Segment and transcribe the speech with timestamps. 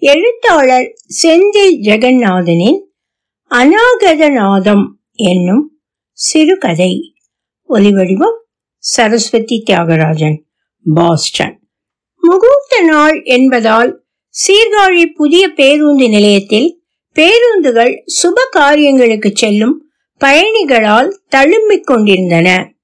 [0.00, 2.80] எழுத்தாளர் செந்தில் ஜெகநாதனின்
[3.50, 5.80] அநாகதநாதம் என்னும்
[6.12, 7.14] சிறுகதை.
[7.68, 8.36] ஒலிவடிவம்
[8.76, 10.36] சரஸ்வதி தியாகராஜன்.
[10.94, 11.60] பாஸ்டன்.
[12.22, 19.90] முகூர்த்த நாள் என்பதால் சீர்காழி புதிய பேருந்து நிலையத்தில் பேருந்துகள் சுப காரியங்களுக்கு செல்லும்
[20.20, 22.74] பயணிகளால் தழும்பிக் கொண்டிருந்தன.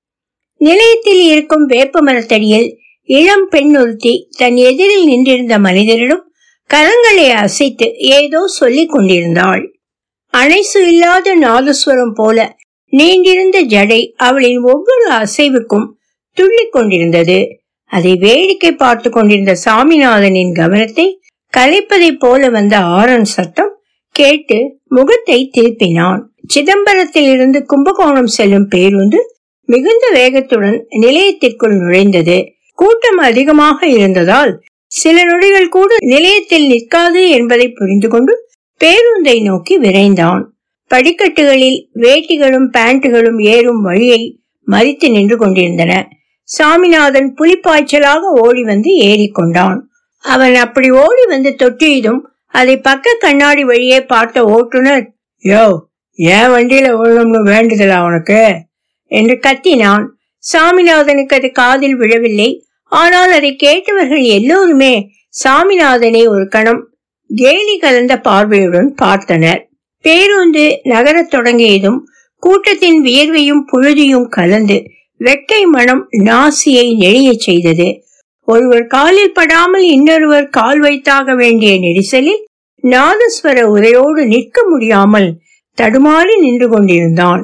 [0.54, 6.32] நிலையத்தில் இருக்கும் வேப்ப மரத்தடியில் இளம் பெண் ஒருத்தி தன் எதிரில் நின்றிருந்த மனிதரிடம்
[6.70, 9.62] கரங்களை அசைத்து ஏதோ சொல்லிக் கொண்டிருந்தாள்.
[10.34, 12.56] அணைசு இல்லாத நாதஸ்வரம் போல
[12.92, 15.86] நீண்டிருந்த ஜடை அவளின் ஒவ்வொரு அசைவுக்கும்
[16.36, 17.38] துள்ளிக் கொண்டிருந்தது.
[17.90, 21.06] அதை வேடிக்கை பார்த்து கொண்டிருந்த சாமிநாதனின் கவனத்தை
[21.52, 23.72] கலைப்பதை போல வந்த ஆரன் சத்தம்
[24.14, 26.20] கேட்டு முகத்தை திருப்பினான்.
[26.54, 29.18] சிதம்பரத்தில் இருந்து கும்பகோணம் செல்லும் பேருந்து
[29.68, 32.38] மிகுந்த வேகத்துடன் நிலையத்திற்குள் நுழைந்தது.
[32.78, 34.52] கூட்டம் அதிகமாக இருந்ததால்
[34.94, 38.32] சில நொடிகள் கூட நிலையத்தில் நிற்காது என்பதை புரிந்து கொண்டு
[38.80, 40.42] பேருந்தை நோக்கி விரைந்தான்.
[40.90, 44.20] படிக்கட்டுகளில் வேட்டிகளும் பேண்ட்டுகளும் ஏறும் வழியை
[44.66, 45.92] மறித்து நின்று கொண்டிருந்தன.
[46.48, 49.78] சாமிநாதன் புலிப்பாய்ச்சலாக ஓடி வந்து ஏறிக்கொண்டான்
[50.24, 52.20] அவன் அப்படி ஓடி வந்து தொட்டியதும்
[52.54, 55.04] அதை பக்க கண்ணாடி வழியே பார்த்த ஓட்டுநர்
[55.44, 55.64] யோ
[56.18, 58.42] ஏன் வண்டியில விழணும்னு வேண்டுதலா உனக்கு?
[59.10, 60.04] என்று கத்தினான்.
[60.44, 62.48] சாமிநாதனுக்கு அது காதில் விழவில்லை.
[62.94, 64.94] ஆனால் அதை கேட்டவர்கள் எல்லோருமே
[65.44, 66.82] சாமிநாதனை ஒரு கணம்
[67.30, 69.60] கேலி கலந்த பார்வையுடன் பார்த்தனர்.
[70.00, 72.00] பேருந்து நகரத் தொடங்கியதும்
[72.42, 74.76] கூட்டத்தின் வியர்வையும் புழுதியும் கலந்து
[75.20, 77.88] வெட்டை மனம் நாசியை நெளிய செய்தது.
[78.48, 82.42] ஒருவர் காலில் படாமல் இன்னொருவர் கால் வைத்தாக வேண்டிய நெரிசலில்
[82.82, 85.28] நாதஸ்வர உரையோடு நிற்க முடியாமல்
[85.78, 87.42] தடுமாறி நின்று கொண்டிருந்தான்.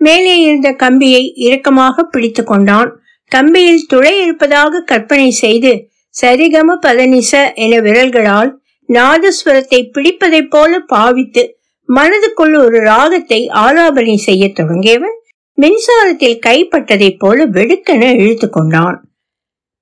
[0.00, 3.01] மேலே இருந்த கம்பியை இறுக்கமாக பிடித்து கொண்டான்.
[3.34, 5.72] கம்பியில் துளை இருப்பதாக கற்பனை செய்து
[6.14, 8.50] சரிகம பதனிச என விரல்களால்
[8.88, 11.42] நாதஸ்வரத்தை பிடிப்பதைப் போல பாவித்து
[11.88, 15.16] மனதுக்குள் ஒரு ராகத்தை ஆலாபனை செய்ய தொடங்கியவன்
[15.58, 18.98] மின்சாரத்தில் கைப்பட்டதைப் போல வெடுக்கென இழுத்து கொண்டான்.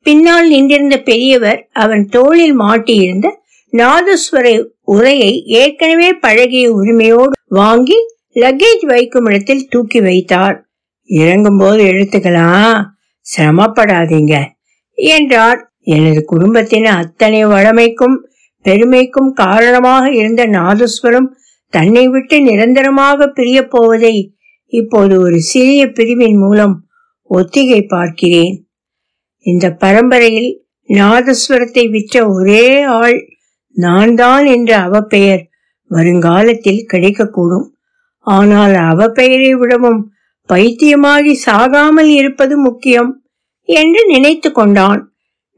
[0.06, 3.28] பின்னால் நின்றிருந்த பெரியவர் அவன் தோளில் மாட்டியிருந்த
[3.72, 4.47] நாதஸ்வர
[4.94, 7.99] உரையை ஏற்கனவே பழகிய உரிமையோடு வாங்கி
[8.34, 10.56] லக்கேஜ் வைக்கும் இடத்தில் தூக்கி வைத்தார்.
[11.10, 12.81] இறங்கும் போது எழுத்துக்கலாம்
[13.36, 14.34] சிரமப்படாதீங்க.
[14.98, 18.16] என்றார் எனது குடும்பத்தின் அத்தனை வளமைக்கும்
[18.62, 21.28] பெருமைக்கும் காரணமாக இருந்த நாதஸ்வரம்
[21.68, 24.14] தன்னை விட்டு நிரந்தரமாக பிரிய போவதை
[24.66, 26.74] இப்போது ஒரு சிறிய பிரிவின் மூலம்
[27.24, 28.54] ஒத்திகை பார்க்கிறேன்.
[29.41, 30.50] இந்த பரம்பரையில்
[30.88, 33.18] நாதஸ்வரத்தை விற்ற ஒரே ஆள்
[33.76, 35.42] நான் தான் என்ற அவப்பெயர்
[35.86, 37.66] வருங்காலத்தில் கிடைக்கக்கூடும்.
[38.20, 40.00] ஆனால் அவப்பெயரை விடவும்
[40.48, 43.19] பைத்தியமாகி சாகாமல் இருப்பது முக்கியம்.
[43.72, 45.00] என்று நினைத்து கொண்டான்.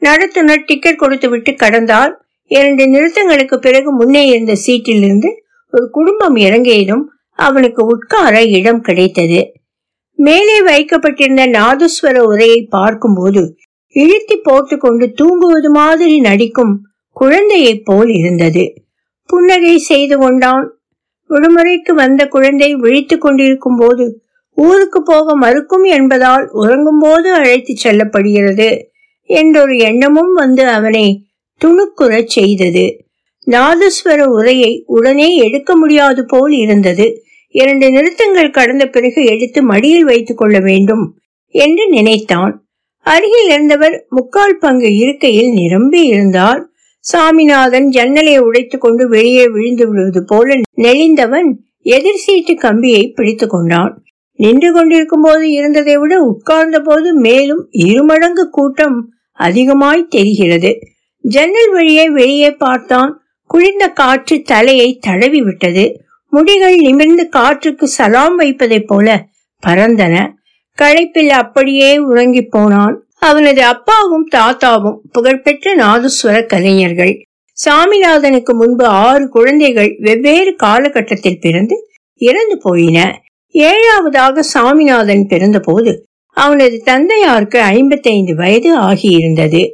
[0.03, 2.13] நடத்துனர் டிக்கெட் கொடுத்து விட்டு கடந்தால்
[2.51, 5.31] இரண்டு நிறுத்தங்களுக்கு பிறகு முன்னே இருந்த சீட்டிலிருந்து
[5.73, 7.05] ஒரு குடும்பம் இறங்கியதும்
[7.39, 9.41] அவனுக்கு உட்கார இடம் கிடைத்தது.
[10.19, 13.43] மேலே வைக்கப்பட்டிருந்த நாதஸ்வர உரையை பார்க்கும்போது
[13.95, 16.75] இழுத்தி போட்டு கொண்டு தூங்குவது மாதிரி நடிக்கும்
[17.17, 18.65] குழந்தையைப் போல் இருந்தது.
[19.31, 20.67] புன்னகை செய்து கொண்டான்.
[21.31, 24.05] விடுமுறைக்கு வந்த குழந்தை விழித்துக் கொண்டிருக்கும் போது
[24.55, 28.83] ஊருக்கு போக மறுக்கும் என்பதால் உறங்கும் போது அழைத்து செல்லப்படுகிறது
[29.23, 31.27] என்றொரு எண்ணமும் வந்து அவனை
[31.61, 33.05] துணுக்குறச் செய்தது.
[33.47, 37.25] நாதஸ்வர உரையை உடனே எடுக்க முடியாது போல் இருந்தது.
[37.49, 42.67] இரண்டு நிறுத்தங்கள் கடந்த பிறகு எடுத்து மடியில் வைத்துக் கொள்ள வேண்டும் என்று நினைத்தான்.
[42.99, 46.71] அருகில் இருந்தவர் முக்கால் பங்கு இருக்கையில் நிரம்பி இருந்தார்.
[46.99, 54.03] சாமிநாதன் ஜன்னலை உடைத்துக் கொண்டு வெளியே விழுந்து விடுவது போல நெளிந்தவன் எதிர் சீட்டு கம்பியை பிடித்து கொண்டான்.
[54.35, 60.79] நின்று கொண்டிருக்கும் போது இருந்ததை விட உட்கார்ந்த போது மேலும் இருமடங்கு கூட்டம் அதிகமாய் தெரிகிறது.
[61.21, 66.01] ஜன்னல் வழியை வெளியே பார்த்தான் குளிர்ந்த காற்று தலையை தடவி விட்டது.
[66.33, 69.27] முடிகள் நிமிர்ந்து காற்றுக்கு சலாம் வைப்பதைப் போல
[69.67, 70.33] பறந்தன.
[70.79, 73.07] களைப்பில் அப்படியே உறங்கி போனான்.
[73.19, 77.27] அவனது அப்பாவும் தாத்தாவும் புகழ்பெற்ற நாதஸ்வர கலைஞர்கள்.
[77.57, 83.23] சாமிநாதனுக்கு முன்பு ஆறு குழந்தைகள் வெவ்வேறு காலகட்டத்தில் பிறந்து இறந்து போயின.
[83.53, 85.97] ஏழாவதாக சாமிநாதன் பிறந்தபோது
[86.29, 89.73] அவனது தந்தையாருக்கு ஐம்பத்தைந்து வயது ஆகியிருந்தது.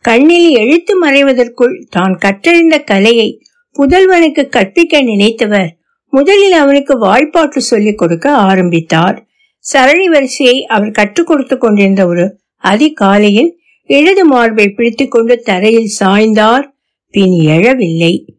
[0.00, 3.42] கண்ணில் எழுத்து மறைவதற்குள் தான் கற்றறிந்த கலையை
[3.78, 5.76] புதல்வனுக்கு கற்பிக்க நினைத்தவர்
[6.10, 9.26] முதலில் அவனுக்கு வாய்ப்பாட்டு சொல்லிக் கொடுக்க ஆரம்பித்தார்.
[9.58, 16.64] சரளி வரிசையை அவர் கற்றுக் கொடுத்து கொண்டிருந்த ஒரு அதிகாலையில் இடது மார்பை பிடித்துக்கொண்டு தரையில் சாய்ந்தார்.
[17.10, 18.36] பின் எழவில்லை.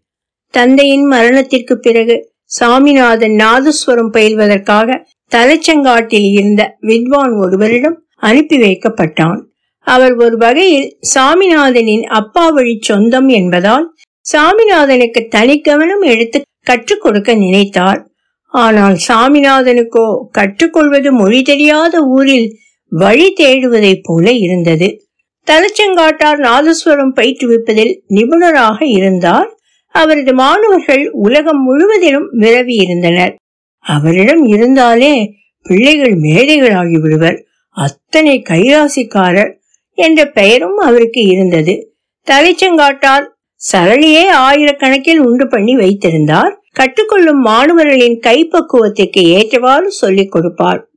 [0.52, 4.98] தந்தையின் மரணத்திற்கு பிறகு சாமிநாதன் நாதஸ்வரம் பயில்வதற்காக
[5.36, 9.40] தலைச்சங்காட்டில் இருந்த வித்வான் ஒருவரிடம் அனுப்பி வைக்கப்பட்டான்.
[9.82, 13.86] அவர் ஒரு வகையில் சாமிநாதனின் அப்பா வழி சொந்தம் என்பதால்
[14.26, 18.02] சாமிநாதனுக்கு தனி கவனம் எடுத்து கற்றுக் கொடுக்க நினைத்தார்.
[18.48, 22.50] ஆனால் சாமிநாதனுக்கோ கற்றுக்கொள்வது மொழி தெரியாத ஊரில்
[22.92, 24.90] வழி தேடுவதைப் போல இருந்தது.
[25.48, 29.59] தலச்சங்காட்டார் நாதஸ்வரம் பயிற்றுவிப்பதில் நிபுணராக இருந்தார்.
[29.92, 33.36] அவரது மாணவர்கள் உலகம் முழுவதிலும் விரவி இருந்தனர்.
[33.80, 35.34] அவரிடம் இருந்தாலே
[35.64, 37.46] பிள்ளைகள் மேதைகளாகி விடுவர்.
[37.70, 39.54] அத்தனை கைராசிக்காரர்
[39.94, 41.94] என்ற பெயரும் அவருக்கு இருந்தது.
[42.32, 43.26] தலைச்சங்காட்டார்
[43.72, 46.62] சரளியே ஆயிரக்கணக்கில் உண்டு பண்ணி வைத்திருந்தார்.
[46.72, 50.90] கற்றுக்கொள்ளும் மாணவர்களின் கைப்பக்குவத்திற்கு ஏற்றவாறு சொல்லிக் கொடுப்பார்.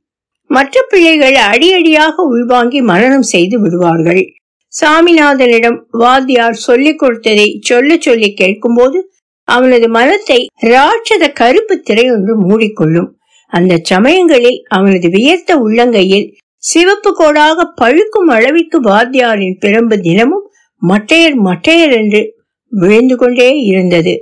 [0.47, 4.33] மற்ற பிள்ளைகள் அடியடியாக உள்வாங்கி மரணம் செய்து விடுவார்கள்.
[4.81, 13.09] சாமிநாதனிடம் வாத்தியார் சொல்லிக் கொடுத்ததை சொல்ல சொல்லி கேட்கும்போது அவனது மனத்தை ராட்சத கருப்பு திரை ஒன்று மூடிக்கொள்ளும்.
[13.47, 20.51] அந்த சமயங்களில் அவனது வியர்த்த உள்ளங்கையில் சிவப்பு கோடாக பழுக்கும் அளவிற்கு வாத்தியாரின் பிரம்பு தினமும்
[20.87, 22.35] மட்டையர் மட்டையர் என்று
[22.67, 24.13] விழுந்து கொண்டே இருந்தது.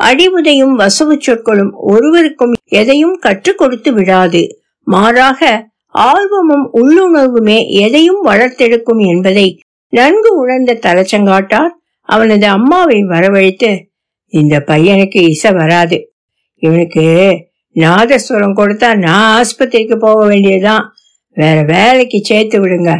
[0.00, 4.42] அடிமுதையும் வசவு சொற்களும் ஒருவருக்கும் எதையும் கற்றுக் கொடுத்து விடாது.
[4.84, 9.60] மாறாக ஆர்வமும் உள்ளுணர்வுமே எதையும் வளர்த்தெடுக்கும் என்பதை
[9.94, 11.72] நன்கு உணர்ந்த தலச்சங்காட்டார்
[12.08, 13.70] அவனது அம்மாவை வரவழைத்து
[14.32, 15.98] இந்த பையனுக்கு இசை வராது.
[16.62, 17.04] இவனுக்கு
[17.74, 20.84] நாதஸ்வரம் கொடுத்தா நான் ஆஸ்பத்திரிக்கு போக வேண்டியதுதான்.
[21.36, 22.90] வேற வேலைக்கு சேர்த்து விடுங்க.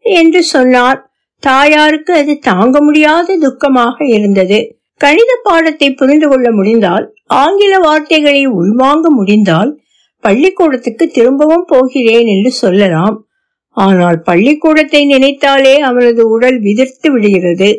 [0.00, 0.98] என்று சொன்னார்.
[1.42, 4.58] தாயாருக்கு அது தாங்க முடியாத துக்கமாக இருந்தது.
[4.96, 9.70] கணித பாடத்தை புரிந்து கொள்ள முடிந்தால் ஆங்கில வார்த்தைகளை உள்வாங்க முடிந்தால்
[10.24, 13.16] பள்ளிக்கூடத்துக்கு திரும்பவும் போகிறேன் என்று சொல்லலாம்.
[13.76, 17.70] ஆனால் பள்ளிக்கூடத்தை நினைத்தாலே அவனது உடல் விதிர்த்து விடுகிறது.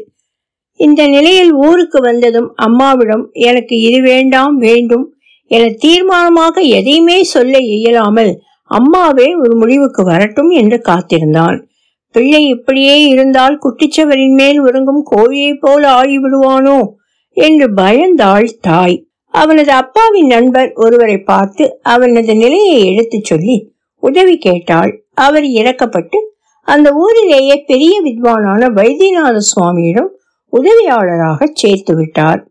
[0.80, 5.06] இந்த நிலையில் ஊருக்கு வந்ததும் அம்மாவிடம் எனக்கு இது வேண்டாம் வேண்டும்
[5.51, 8.31] என தீர்மானமாக எதையுமே சொல்ல இயலாமல்
[8.71, 11.57] அம்மாவே ஒரு முடிவுக்கு வரட்டும் என்று காத்திருந்தான்
[12.12, 16.77] பிள்ளை இப்படியே இருந்தால் குட்டிச்சவரின் மேல் உறங்கும் கோழியைப் போல ஆகிவிடுவானோ
[17.38, 18.95] என்று பயந்தாள் தாய்.
[19.33, 23.57] அவனது அப்பாவின் நண்பர் ஒருவரை பார்த்து அவனது நிலையை எடுத்துச் சொல்லி
[24.03, 24.91] உதவி கேட்டாள்.
[25.15, 26.17] அவர் இறக்கப்பட்டு
[26.62, 30.07] அந்த ஊரிலேயே பெரிய வித்வானான வைத்தியநாத சுவாமியிடம்
[30.51, 32.47] உதவியாளராக சேர்த்து விட்டார்.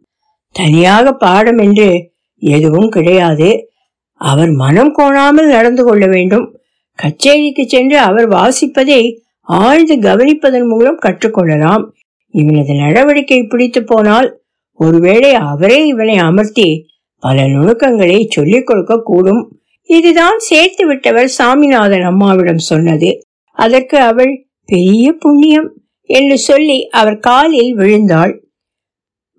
[0.53, 3.69] தனியாக பாடம் என்று எதுவும் கிடையாது.
[4.13, 6.59] அவர் மனம் கோணாமல் நடந்து கொள்ள வேண்டும்.
[7.03, 11.85] கச்சேரிக்கு சென்று அவர் வாசிப்பதை ஆழ்ந்து கவனிப்பதன் மூலம் கற்றுக்கொள்ளலாம்.
[12.31, 14.41] இவனது நடவடிக்கை பிடித்து போனால்
[14.73, 16.87] ஒருவேளை அவரே இவனை அமர்த்தி
[17.19, 19.59] பல நுணுக்கங்களை சொல்லிக் கொடுக்க கூடும்.
[19.91, 23.11] இதுதான் சேர்த்து விட்டவர் சாமிநாதன் அம்மாவிடம் சொன்னது.
[23.59, 24.33] அதற்கு அவள்
[24.69, 25.69] பெரிய புண்ணியம்
[26.11, 28.33] என்று சொல்லி அவர் காலில் விழுந்தாள்.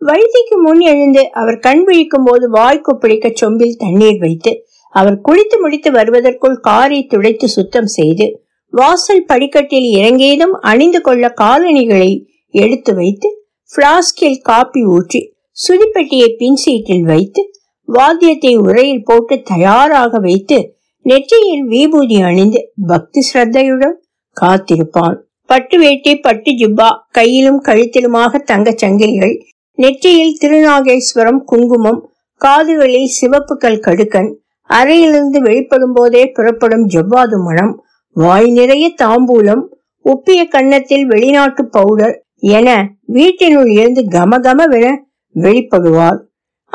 [0.02, 4.52] வைத்திக்கு முன் எழுந்து அவர் கண் விழிக்கும் போது வாய் கொப்பளிக்க சொம்பில் தண்ணீர் வைத்து
[4.96, 8.26] அவர் குளித்து முடித்து வருவதற்குள் காரை துடைத்து சுத்தம் செய்து
[8.74, 12.12] வாசல் படிக்கட்டில் இறங்கியதும் அணிந்து கொள்ள காலணிகளை
[12.54, 13.30] எடுத்து வைத்து
[13.72, 15.22] பிளாஸ்கில் காப்பி ஊற்றி
[15.58, 17.42] சுதிப்பெட்டியை பின் சீட்டில் வைத்து
[17.88, 20.58] வாத்தியத்தை உரையில் போட்டு தயாராக வைத்து
[21.06, 23.96] நெற்றியில் விபூதி அணிந்து பக்தி ஸ்ரத்தையுடன்
[24.38, 25.18] காத்திருப்பான்
[25.50, 29.36] பட்டு வேட்டி பட்டு ஜிப்பா கையிலும் கழுத்திலுமாக தங்கச் சங்கிலிகள்
[29.78, 32.02] நெற்றியில் திருநாகேஸ்வரம் குங்குமம்
[32.42, 34.30] காதுகளில் சிவப்பு கல் கடுக்கன்
[34.70, 37.74] அறையிலிருந்து வெளிப்படும் போதே புறப்படும் ஜவ்வாது மனம்
[38.16, 39.64] வாய் நிறைய தாம்பூலம்
[40.06, 42.16] உப்பிய கன்னத்தில் வெளிநாட்டு பவுடர்
[42.52, 42.70] என
[43.08, 44.88] வீட்டினுள் இருந்து கமகமவென
[45.36, 46.20] வெளிப்படுவார்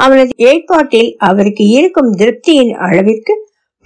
[0.00, 3.34] அவனது ஏற்பாட்டில் அவருக்கு இருக்கும் திருப்தியின் அளவிற்கு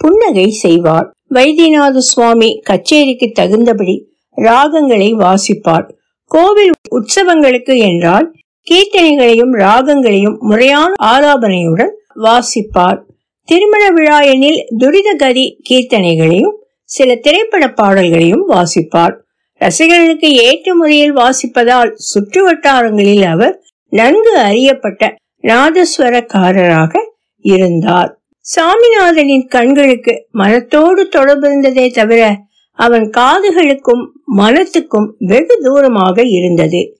[0.01, 3.95] புன்னகை செய்வார் வைத்தியநாத சுவாமி கச்சேரிக்கு தகுந்தபடி
[4.37, 5.87] ராகங்களை வாசிப்பார்
[6.31, 8.27] கோவில் உற்சவங்களுக்கு என்றால்
[8.67, 12.99] கீர்த்தனைகளையும் ராகங்களையும் முறையான ஆலாபனையுடன் வாசிப்பார்
[13.47, 16.55] திருமண விழா எனில் துரித கதி கீர்த்தனைகளையும்
[16.89, 19.15] சில திரைப்பட பாடல்களையும் வாசிப்பார்
[19.61, 23.53] ரசிகர்களுக்கு ஏற்ற முறையில் வாசிப்பதால் சுற்று வட்டாரங்களில் அவர்
[23.91, 25.03] நன்கு அறியப்பட்ட
[25.45, 26.93] நாதஸ்வரக்காரராக
[27.39, 28.19] இருந்தார்.
[28.55, 32.37] சாமிநாதனின் கண்களுக்கு மனத்தோடு தொடர்பு இருந்ததே தவிர
[32.71, 34.03] அவன் காதுகளுக்கும்
[34.37, 36.97] மனத்துக்கும் வெகு தூரமாக இருந்தது.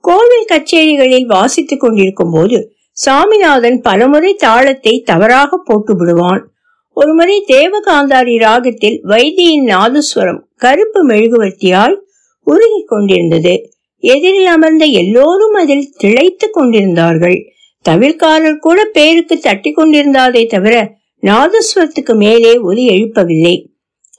[0.00, 6.52] கோவில் கச்சேரிகளில் வாசித்துக் கொண்டிருக்கும் போது சாமிநாதன் பலமுறை தாளத்தை தவறாக போட்டு விடுவான்.
[6.96, 11.96] ஒருமுறை தேவகாந்தாரி ராகத்தில் வைத்தியின் நாதஸ்வரம் கருப்பு மெழுகுவர்த்தியாய்
[12.40, 13.54] உருகி கொண்டிருந்தது.
[13.98, 17.52] எதிரில் அமர்ந்த எல்லோரும் அதில் திளைத்துக் கொண்டிருந்தார்கள்.
[17.88, 23.54] தவிர்க்காரர் கூட பேருக்கு தட்டி கொண்டிருந்தாதே தவிர நாதஸ்வரத்துக்கு மேலே ஒலி எழுப்பவில்லை.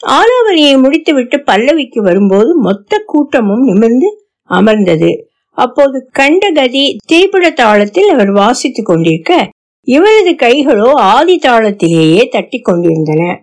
[0.05, 4.09] ஆலாவலியை முடித்துவிட்டு பல்லவிக்கு வரும்போது மொத்த கூட்டமும் நிமிர்ந்து
[4.43, 5.11] அமர்ந்தது.
[5.49, 9.49] அப்போது கண்ட கதி தாளத்தில் அவர் வாசித்துக் கொண்டிருக்க
[9.87, 13.41] இவரது கைகளோ ஆதி தாளத்திலேயே தட்டி கொண்டிருந்தன.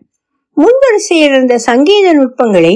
[0.57, 2.75] முன்வரிசையில் இருந்த சங்கீத நுட்பங்களை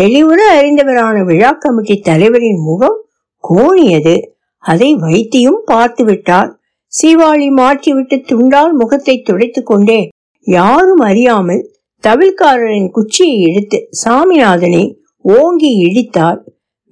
[0.00, 2.98] தெளிவுற அறிந்தவரான விழா கமிட்டி தலைவரின் முகம்
[3.44, 4.16] கோணியது.
[4.58, 6.50] அதை வைத்தியும் பார்த்து விட்டார்
[6.92, 10.00] சீவாளி மாற்றிவிட்டு துண்டால் முகத்தை துடைத்துக் கொண்டே
[10.46, 11.62] யாரும் அறியாமல்
[12.04, 14.84] தவில்காரரின் குச்சியை எடுத்து சாமிநாதனை
[15.24, 16.40] ஓங்கி இடித்தார்.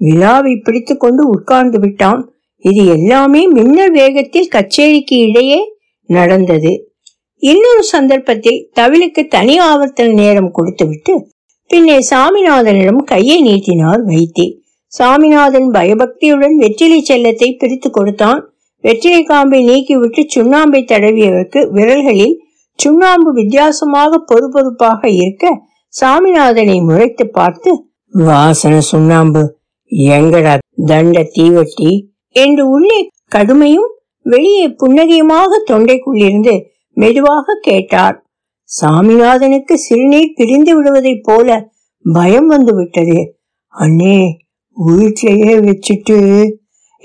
[0.01, 2.21] விழாவை பிடித்து கொண்டு உட்கார்ந்து விட்டான்.
[2.65, 5.61] இது எல்லாமே மின்னல் வேகத்தில் கச்சேரிக்கு இடையே
[6.09, 6.73] நடந்தது.
[7.43, 11.13] இன்னொரு சந்தர்ப்பத்தில் தவிலுக்கு தனி ஆவர்த்தன நேரம் கொடுத்துவிட்டு
[11.71, 14.47] பின்னே சாமிநாதனிடம் கையை நீட்டினார் வைத்தி.
[14.93, 18.41] சாமிநாதன் பயபக்தியுடன் வெற்றிலை செல்லத்தை பிரித்து கொடுத்தான்.
[18.85, 22.37] வெற்றிலை காம்பை நீக்கிவிட்டு சுண்ணாம்பை தடவியவருக்கு விரல்களில்
[22.79, 25.47] சுண்ணாம்பு வித்தியாசமாக பொறுப்பொறுப்பாக இருக்க
[25.95, 27.71] சாமிநாதனை முறைத்து பார்த்து
[28.13, 29.43] வாசன சுண்ணாம்பு
[30.11, 30.55] எங்கடா
[30.87, 31.91] தண்ட தீவட்டி?
[32.37, 32.99] என்று உள்ளே
[33.35, 33.91] கடுமையும்
[34.27, 36.55] வெளியே புன்னகையுமாக தொண்டைக்குள்ளிருந்து
[36.97, 38.17] மெதுவாக கேட்டார்.
[38.71, 41.49] சாமிநாதனுக்கு சிறுநீர் பிரிந்து விடுவதைப் போல
[42.05, 43.19] பயம் வந்து விட்டது
[43.75, 44.19] அண்ணே
[44.77, 46.19] வீட்டிலேயே வச்சுட்டு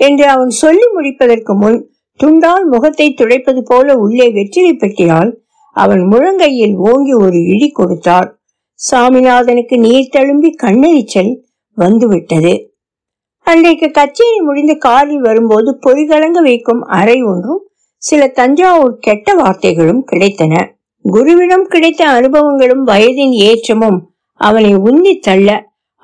[0.00, 1.78] என்று அவன் சொல்லி முடிப்பதற்கு முன்
[2.20, 5.30] துண்டால் முகத்தை துடைப்பது போல உள்ளே வெற்றிலை பெட்டியால்
[5.76, 8.28] அவன் முழங்கையில் ஓங்கி ஒரு இடி கொடுத்தார்
[8.80, 11.32] சாமிநாதனுக்கு நீர் தழும்பி கண்ணெரிச்சல்
[11.76, 12.52] வந்துவிட்டது.
[13.46, 17.62] அன்றைக்கு கச்சேரி முடிந்து காரில் வரும்போது பொறிகலங்க வைக்கும் அறை ஒன்றும்
[18.02, 20.54] சில தஞ்சாவூர் கெட்ட வார்த்தைகளும் கிடைத்தன.
[21.04, 23.98] குருவிடம் கிடைத்த அனுபவங்களும் வயதின் ஏற்றமும்
[24.40, 25.48] அவனை உந்தி தள்ள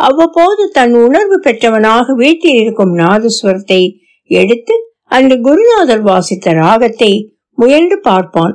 [0.05, 3.83] அவ்வப்போது தன் உணர்வு பெற்றவனாக வீட்டில் இருக்கும் நாதஸ்வரத்தை
[4.31, 4.75] எடுத்து
[5.09, 7.13] அன்று குருநாதர் வாசித்த ராகத்தை
[7.59, 8.55] முயன்று பார்ப்பான்.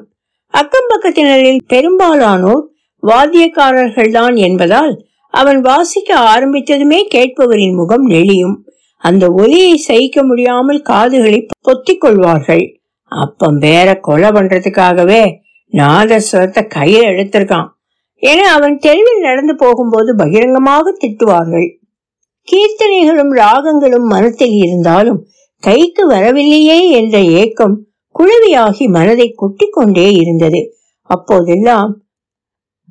[0.53, 2.63] அக்கம் பக்கத்தினரில் பெரும்பாலானோர்
[3.03, 4.93] வாத்தியக்காரர்கள்தான் என்பதால்
[5.33, 8.55] அவன் வாசிக்க ஆரம்பித்ததுமே கேட்பவரின் முகம் நெளியும்.
[9.01, 12.65] அந்த ஒலியை சகிக்க முடியாமல் காதுகளை பொத்திக் கொள்வார்கள்.
[13.11, 15.23] அப்பம் வேற கொலை பண்றதுக்காகவே
[15.73, 17.69] நாதஸ்வரத்தை கையில் எடுத்திருக்கான்.
[18.23, 21.67] என அவன் தெருவில் நடந்து போகும்போது பகிரங்கமாக திட்டுவார்கள்.
[22.47, 25.19] கீர்த்தனைகளும் ராகங்களும் மனத்தில் இருந்தாலும்
[25.63, 27.75] கைக்கு வரவில்லையே என்ற ஏக்கம்
[28.15, 30.61] குழவியாகி மனதை கொட்டிக் கொண்டே இருந்தது.
[31.09, 31.91] அப்போதெல்லாம்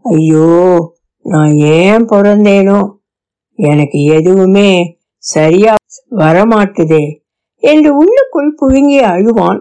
[0.04, 0.92] ஐயோ
[1.24, 2.80] நான் ஏன் பிறந்தேனோ?
[3.58, 4.70] எனக்கு எதுவுமே
[5.16, 5.74] சரியா
[6.16, 7.04] வரமாட்டுதே
[7.62, 9.60] என்று உள்ளுக்குள் புழுங்கி அழுவான்.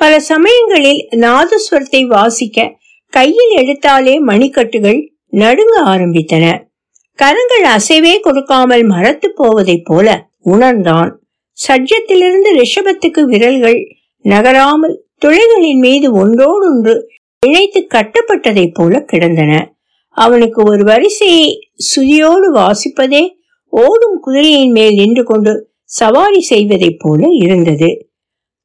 [0.00, 2.78] பல சமயங்களில் நாதஸ்வரத்தை வாசிக்க
[3.10, 5.00] கையில் எடுத்தாலே மணிக்கட்டுகள்
[5.32, 6.44] நடுங்க ஆரம்பித்தன.
[7.18, 11.10] கரங்கள் அசைவே கொடுக்காமல் மரத்து போவதைப் போல உணர்ந்தான்.
[11.68, 13.80] சஜ்ஜத்திலிருந்து ரிஷபத்துக்கு விரல்கள்
[14.24, 16.94] நகராமல் துளைகளின் மீது ஒன்றோடொன்று
[17.46, 19.52] இணைத்து கட்டப்பட்டதைப் போல கிடந்தன.
[20.16, 23.22] அவனுக்கு ஒரு வரிசையை சுதியோடு வாசிப்பதே
[23.72, 25.52] ஓடும் குதிரையின் மேல் நின்று கொண்டு
[25.84, 27.90] சவாரி செய்வதைப் போல இருந்தது.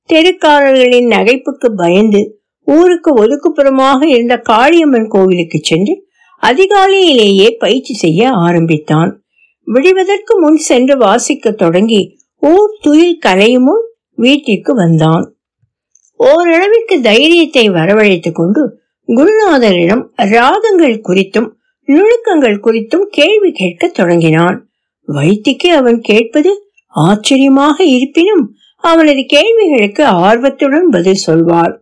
[0.10, 2.22] தெருக்காரர்களின் நகைப்புக்கு பயந்து
[2.66, 6.08] ஊருக்கு ஒதுக்குப்புறமாக இருந்த காளியம்மன் கோவிலுக்கு சென்று
[6.44, 9.24] அதிகாலையிலேயே பயிற்சி செய்ய ஆரம்பித்தான்.
[9.64, 15.36] விடுவதற்கு முன் சென்று வாசிக்க தொடங்கி ஊர் துயில் கலையும் முன் வீட்டிற்கு வந்தான்.
[16.14, 21.50] ஓரளவிற்கு தைரியத்தை வரவழைத்துக் கொண்டு குருநாதரிடம் ராகங்கள் குறித்தும்
[21.88, 24.68] நுணுக்கங்கள் குறித்தும் கேள்வி கேட்க தொடங்கினான்.
[25.08, 26.52] வைத்திக்கு அவன் கேட்பது
[26.90, 31.74] ஆச்சரியமாக இருப்பினும் அவனது கேள்விகளுக்கு ஆர்வத்துடன் பதில் சொல்வார்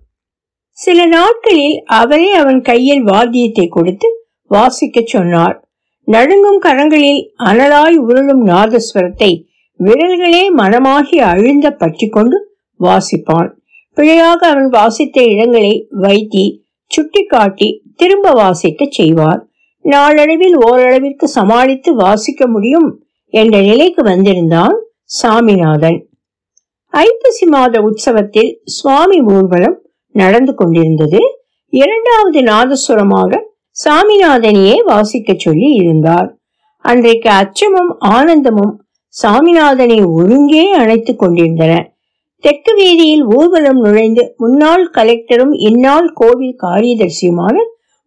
[0.77, 4.07] சில நாட்களில் அவரே அவன் கையில் வாத்தியத்தை கொடுத்து
[4.47, 5.57] வாசிக்க சொன்னார்.
[6.03, 9.31] நடுங்கும் கரங்களில் அனலாய் உருளும் நாதஸ்வரத்தை
[9.79, 12.37] விரல்களே மனமாகி அழுந்த பற்றி கொண்டு
[12.79, 13.49] வாசிப்பான்.
[13.93, 16.45] பிழையாக அவன் வாசித்த இடங்களை வைத்தி
[16.91, 19.41] சுட்டிக்காட்டி திரும்ப வாசிக்க செய்வார்.
[19.85, 22.89] நாளடைவில் ஓரளவிற்கு சமாளித்து வாசிக்க முடியும்
[23.29, 25.99] என்ற நிலைக்கு வந்திருந்தான் சாமிநாதன்.
[26.93, 29.77] ஐப்பசி மாத உற்சவத்தில் சுவாமி ஊர்வலம்
[30.13, 31.21] நடந்து கொண்டிருந்தது.
[31.73, 33.41] இரண்டாவது நாதஸ்வரமாக
[33.85, 36.29] சாமிநாதனையே வாசிக்க சொல்லி இருந்தார்.
[36.85, 38.73] அன்றைக்கு அச்சமும் ஆனந்தமும்
[39.13, 41.73] சாமிநாதனை ஒருங்கே அணைத்துக் கொண்டிருந்தன.
[42.43, 47.55] தெற்கு வீதியில் ஊர்வலம் நுழைந்து முன்னாள் கலெக்டரும் இந்நாள் கோவில் காரியதர்சியுமான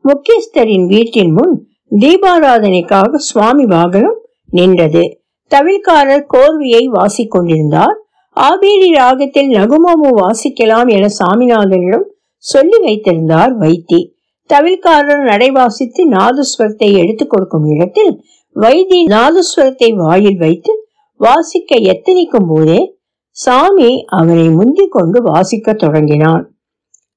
[0.04, 1.54] முக்கியஸ்தரின் வீட்டின் முன்
[1.98, 4.18] தீபாராதனைக்காக சுவாமி வாகனம்
[4.50, 5.04] நின்றது.
[5.50, 7.96] தவில்காரர் வாசிக் வாசிக்கொண்டிருந்தார்.
[8.36, 12.02] ஆபேரி ராகத்தில் நகுமாமு வாசிக்கலாம் என சாமிநாதனிடம்
[12.38, 14.00] சொல்லி வைத்திருந்தார் வைத்தி.
[14.48, 18.24] தவில்காரர் நடை வாசித்து நாதஸ்வரத்தை எடுத்துக் கொடுக்கும் இடத்தில்
[18.54, 20.72] வைத்தி நாதஸ்வரத்தை வாயில் வைத்து
[21.20, 22.98] வாசிக்க எத்தனிக்கும் போதே
[23.30, 26.44] சாமி அவனை முந்திக் கொண்டு வாசிக்க தொடங்கினான்.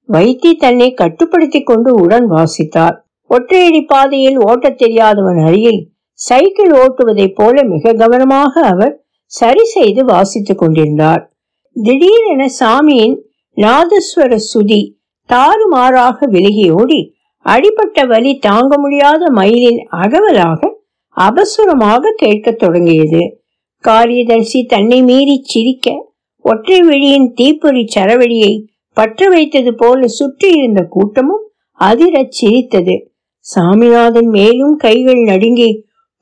[0.10, 2.98] வைத்தி தன்னை கட்டுப்படுத்திக் கொண்டு உடன் வாசித்தார்.
[3.30, 11.24] ஒற்றையடி பாதையில் ஓட்டத் தெரியாதவன் அருகில் சைக்கிள் ஓட்டுவதைப் போல மிக கவனமாக அவர் சரி செய்து வாசித்துக் கொண்டிருந்தார்
[11.76, 13.16] திடீரென சாமியின்
[13.58, 14.82] நாதஸ்வர சுதி
[15.30, 17.00] தாறுமாறாக விலகியோடி
[17.46, 20.62] அடிப்பட்ட வலி தாங்க முடியாத மயிலின் அகவலாக
[21.18, 23.22] அபசுரமாக கேட்கத் தொடங்கியது.
[23.84, 25.88] காரியதர்சி தன்னை மீறி சிரிக்க
[26.46, 28.54] ஒற்றை வெளியின் தீப்பொறி சரவெளியை
[28.98, 31.44] பற்ற வைத்தது போல சுற்றி இருந்த கூட்டமும்
[31.80, 32.96] அதிரச் சிரித்தது.
[33.46, 35.70] சாமிநாதன் மேலும் கைகள் நடுங்கி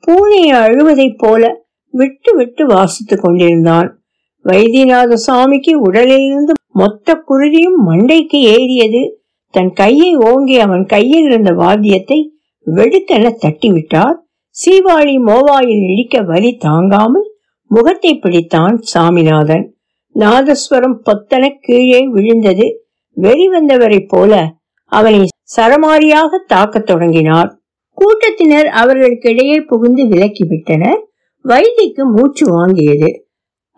[0.04, 1.42] பூனையை அழுவதைப் போல
[1.90, 4.00] விட்டு விட்டு வாசித்துக் கொண்டிருந்தான்.
[4.44, 9.22] வைத்தியநாத சுவாமிக்கு உடலிலிருந்து மொத்த குருதியும் மண்டைக்கு ஏறியது.
[9.50, 12.32] தன் கையை ஓங்கி அவன் கையில் இருந்த வாத்தியத்தை
[12.66, 14.16] வெடுக்கென தட்டிவிட்டார்.
[14.48, 17.34] சீவாளி மோவாயில் இடிக்க வலி தாங்காமல்
[17.70, 19.74] முகத்தை பிடித்தான் சாமிநாதன்.
[20.14, 22.84] நாதஸ்வரம் பொத்தன கீழே விழுந்தது.
[23.16, 24.52] வெளிவந்தவரைப் போல
[24.84, 25.26] அவனை
[25.56, 27.60] சரமாரியாக தாக்கத் தொடங்கினார்.
[27.98, 31.06] கூட்டத்தினர் அவர்களுக்கு இடையே புகுந்து விலக்கிவிட்டனர்
[31.44, 33.10] வைத்திக்கு மூச்சு வாங்கியது.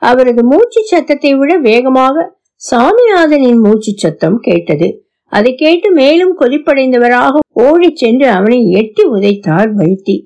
[0.03, 2.39] அவரது மூச்சு சத்தத்தை விட வேகமாக
[2.71, 4.89] சாமிநாதனின் மூச்சு சத்தம் கேட்டது.
[5.33, 10.17] அதை கேட்டு மேலும் கொதிப்படைந்தவராக ஓடிச் சென்று அவனை எட்டி உதைத்தார் வைத்தி.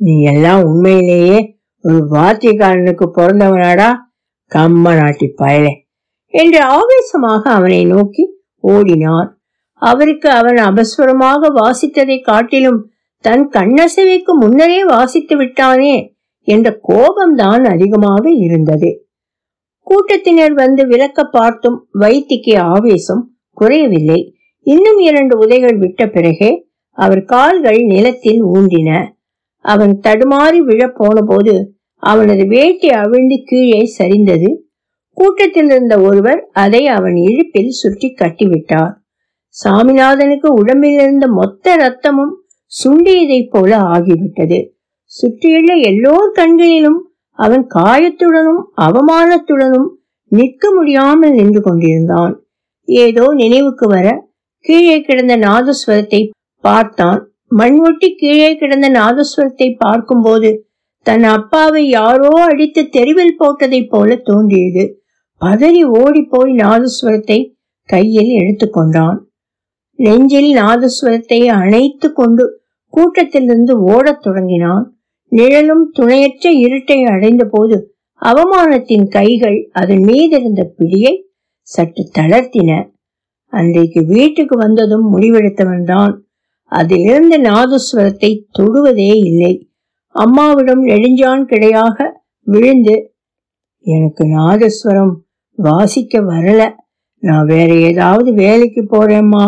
[0.00, 1.38] நீ எல்லாம் உண்மையிலேயே
[1.84, 3.88] ஒரு வாத்தியக்காரனுக்கு பிறந்தவனாடா
[4.52, 5.72] கம்ம நாட்டி பயலே
[6.34, 8.24] என்று ஆவேசமாக அவனை நோக்கி
[8.64, 9.28] ஓடினார்.
[9.82, 12.80] அவருக்கு அவன் அபஸ்வரமாக வாசித்ததை காட்டிலும்
[13.24, 15.94] தன் கண்ணசைவைக்கு முன்னரே வாசித்து விட்டானே
[16.48, 18.90] என்ற கோபம்தான் அதிகமாக இருந்தது.
[19.86, 23.22] கூட்டத்தினர் வந்து விளக்க பார்த்தும் வைத்திக்கு ஆவேசம்
[23.56, 24.20] குறையவில்லை.
[24.66, 26.50] இன்னும் இரண்டு உதைகள் விட்ட பிறகே
[26.98, 28.90] அவர் கால்கள் நிலத்தில் ஊன்றின.
[29.64, 31.54] அவன் தடுமாறி விழப் போன போது
[32.02, 34.50] அவனது வேட்டி அவிழ்ந்து கீழே சரிந்தது.
[35.16, 38.94] கூட்டத்தில் இருந்த ஒருவர் அதை அவன் இழுப்பில் சுற்றி கட்டிவிட்டார்.
[39.54, 42.34] சாமிநாதனுக்கு உடம்பில் இருந்த மொத்த ரத்தமும்
[42.72, 44.58] சுண்டியதைப் போல ஆகிவிட்டது.
[45.18, 47.00] சுற்றியுள்ள எல்லோர் கண்களிலும்
[47.38, 49.88] அவன் காயத்துடனும் அவமானத்துடனும்
[50.32, 52.34] நிற்க முடியாமல் நின்று கொண்டிருந்தான்.
[52.88, 54.06] ஏதோ நினைவுக்கு வர
[54.64, 56.20] கீழே கிடந்த நாதஸ்வரத்தை
[56.64, 57.20] பார்த்தான்.
[57.48, 60.50] மண் ஒட்டி கீழே கிடந்த நாதஸ்வரத்தை பார்க்கும்போது
[61.06, 64.84] தன் அப்பாவை யாரோ அடித்து தெருவில் போட்டதைப் போல தோன்றியது.
[65.40, 67.38] பதறி ஓடிப்போய் நாதஸ்வரத்தை
[67.88, 69.18] கையில் எடுத்துக்கொண்டான்
[69.98, 72.44] நெஞ்சில் நாதஸ்வரத்தை அணைத்து கொண்டு
[72.94, 74.84] கூட்டத்திலிருந்து ஓடத் தொடங்கினான்.
[75.28, 81.14] நிழலும் துணையற்ற இருட்டை அடைந்த போது அவமானத்தின் கைகள் அதன் மீதிருந்த பிடியை
[81.60, 82.90] சற்று தளர்த்தின.
[83.46, 86.24] அன்றைக்கு வீட்டுக்கு வந்ததும் முடிவெடுத்தவன் தான்
[86.64, 89.70] அதிலிருந்து நாதஸ்வரத்தை தொடுவதே இல்லை.
[90.10, 92.06] அம்மாவிடம் நெடுஞ்சான் கிடையாக
[92.42, 93.12] விழுந்து
[93.80, 95.14] எனக்கு நாதஸ்வரம்
[95.52, 96.74] வாசிக்க வரல.
[97.18, 99.46] நான் வேற ஏதாவது வேலைக்கு போறேம்மா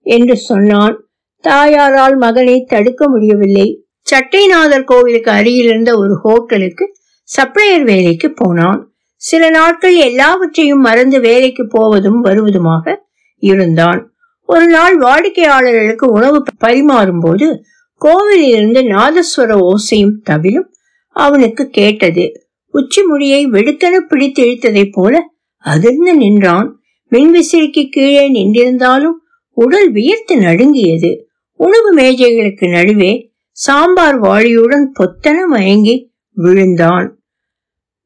[0.00, 0.96] என்று சொன்னான்.
[1.40, 3.83] தாயாரால் மகனை தடுக்க முடியவில்லை.
[4.10, 6.96] சட்டைநாதர் கோவிலுக்கு அருகில் இருந்த ஒரு ஹோட்டலுக்கு
[7.36, 8.94] சப்ளையர் வேலைக்கு போனான்.
[9.16, 12.96] சில நாட்கள் எல்லாவற்றையும் மறந்து வேலைக்கு போவதும் வருவதுமாக
[13.38, 14.12] இருந்தான்.
[14.46, 17.64] ஒரு நாள் வாடிக்கையாளர்களுக்கு உணவு பரிமாறும் போது
[17.94, 20.68] கோவிலில் இருந்து நாதஸ்வர ஓசையும் தவிலும்
[21.08, 22.32] அவனுக்கு கேட்டது.
[22.68, 25.22] உச்சி முடியை வெடுக்கென பிடித்து இழுத்ததைப் போல
[25.56, 26.80] அதிர்ந்து நின்றான்.
[27.12, 29.18] மின்விசிறிக்கு கீழே நின்றிருந்தாலும்
[29.50, 31.28] உடல் வியர்த்து நடுங்கியது.
[31.52, 37.18] உணவு மேஜைகளுக்கு நடுவே சாம்பார் வாளியுடன் பொத்தன மயங்கி விழுந்தான்.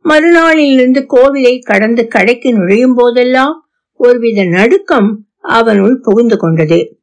[0.04, 7.00] மறுநாளிலிருந்து கோவிலை கடந்து கடைக்கு நுழையும் போதெல்லாம் ஒருவித நடுக்கம் அவனுள் புகுந்து கொண்டது.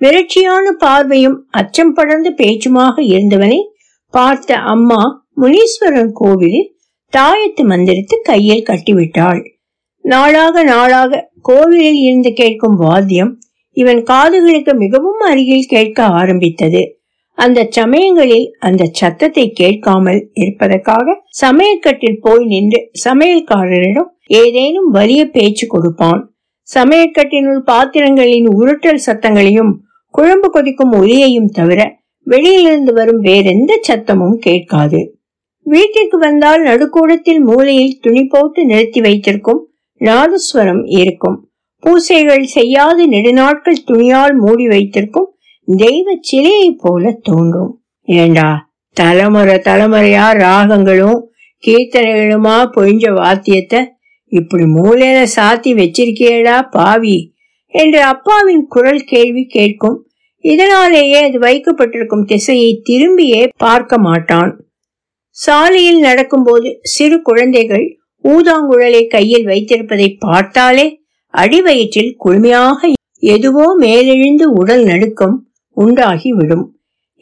[0.00, 3.58] மிரட்சியான பார்வையும் அச்சம் படர்ந்த பேச்சுமாக இருந்தவனை
[4.10, 6.74] பார்த்த அம்மா முனீஸ்வரன் கோவிலில்
[7.16, 9.40] தாயத்து மந்திரித்து கையில் கட்டிவிட்டாள்.
[10.00, 13.38] நாளாக நாளாக கோவிலில் இருந்து கேட்கும் வாத்தியம்
[13.72, 16.97] இவன் காதுகளுக்கு மிகவும் அருகில் கேட்க ஆரம்பித்தது.
[17.38, 24.08] அந்த சமயங்களில் அந்த சத்தத்தை கேட்காமல் இருப்பதற்காக சமையக்கட்டில் போய் நின்று சமையல்காரரிடம்
[24.40, 26.22] ஏதேனும் வலிய பேச்சு கொடுப்பான்.
[26.68, 29.72] சமையக்கட்டினுள் பாத்திரங்களின் உருட்டல் சத்தங்களையும்
[30.14, 31.80] குழம்பு கொதிக்கும் ஒலியையும் தவிர
[32.26, 35.00] வெளியிலிருந்து வரும் வேறெந்த சத்தமும் கேட்காது.
[35.66, 39.60] வீட்டிற்கு வந்தால் நடுக்கூடத்தில் மூலையில் துணி போட்டு நிறுத்தி வைத்திருக்கும்
[40.00, 41.38] நாதஸ்வரம் இருக்கும்.
[41.82, 45.28] பூசைகள் செய்யாது நெடுநாட்கள் துணியால் மூடி வைத்திருக்கும்
[45.68, 47.80] தெய்வ சிலையை போல தோன்றும்.
[48.04, 51.18] ஏண்டா தலைமுறை தலைமுறையா ராகங்களும்
[51.66, 53.80] கீர்த்தனைகளுமா பொழிஞ்ச வாத்தியத்தை
[54.28, 57.34] இப்படி மூலையில சாத்தி வச்சிருக்கியடா பாவி
[57.66, 59.98] என்று அப்பாவின் குரல் கேள்வி கேட்கும்.
[60.40, 64.60] இதனாலேயே அது வைக்கப்பட்டிருக்கும் திசையை திரும்பியே பார்க்க மாட்டான்.
[65.30, 75.47] சாலையில் நடக்கும்போது சிறு குழந்தைகள் ஊதாங்குழலை கையில் வைத்திருப்பதை பார்த்தாலே அடிவயிற்றில் குழுமையாக எதுவோ மேலெழுந்து உடல் நடுக்கம்.
[75.82, 76.66] உண்டாகி விடும்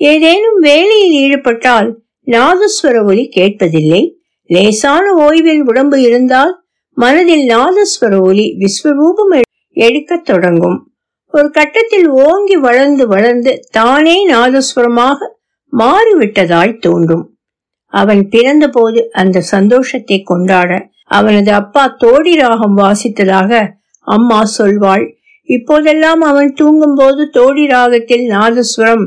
[0.00, 1.88] ஏதேனும் வேலையில் ஈடுபட்டால்
[2.26, 4.02] நாதஸ்வர ஒலி கேட்பதில்லை.
[4.50, 6.52] லேசான ஓய்வில் உடம்பு இருந்தால்
[6.96, 9.32] மனதில் நாதஸ்வர ஒலி விஸ்வரூபம்
[9.76, 10.78] எடுக்கத் தொடங்கும்.
[11.34, 15.18] ஒரு கட்டத்தில் ஓங்கி வளர்ந்து வளர்ந்து தானே நாதஸ்வரமாக
[15.72, 17.24] மாறிவிட்டதாய் தோன்றும்.
[17.92, 20.70] அவன் பிறந்தபோது அந்த சந்தோஷத்தை கொண்டாட
[21.18, 23.50] அவனது அப்பா தோடி ராகம் வாசித்ததாக
[24.06, 25.04] அம்மா சொல்வாள்
[25.48, 29.04] இப்போதெல்லாம் அவன் தூங்கும் போது தோடி ராகத்தில் நாதஸ்வரம்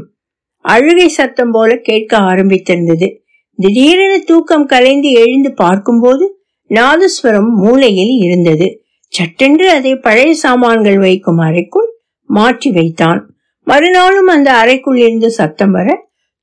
[0.62, 3.08] அழுகை சத்தம் போல கேட்க ஆரம்பித்திருந்தது.
[3.56, 6.25] திடீரென தூக்கம் கலைந்து எழுந்து பார்க்கும்போது
[6.69, 8.67] நாதஸ்வரம் மூலையில் இருந்தது.
[9.08, 11.89] சட்டென்று அதை பழைய சாமான்கள் வைக்கும் அறைக்குள்
[12.23, 13.21] மாற்றி வைத்தான்.
[13.63, 15.89] மறுநாளும் அந்த அறைக்குள் இருந்து சத்தம் வர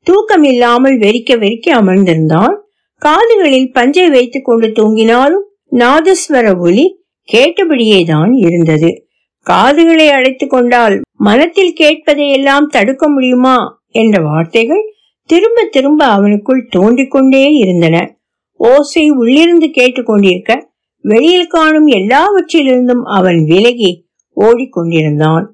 [0.02, 2.54] தூக்கம் இல்லாமல் வெறிக்க வெறிக்க அமர்ந்திருந்தான்.
[3.02, 5.44] காதுகளில் பஞ்சை வைத்துக் கொண்டு தூங்கினாலும்
[5.78, 6.87] நாதஸ்வர ஒலி
[7.28, 8.90] கேட்டபடியே தான் இருந்தது.
[9.46, 13.56] காதுகளை அழைத்து கொண்டால் மனத்தில் கேட்பதை எல்லாம் தடுக்க முடியுமா?
[13.94, 14.85] என்ற வார்த்தைகள்
[15.30, 17.96] திரும்ப திரும்ப அவனுக்குள் தோன்றிக் கொண்டே இருந்தன.
[18.61, 20.52] ஓசை உள்ளிருந்து கேட்டுக்கொண்டிருக்க
[21.04, 23.90] வெளியில் காணும் எல்லாவற்றிலிருந்தும் அவன் விலகி
[24.37, 25.44] ஓடிக்கொண்டிருந்தான்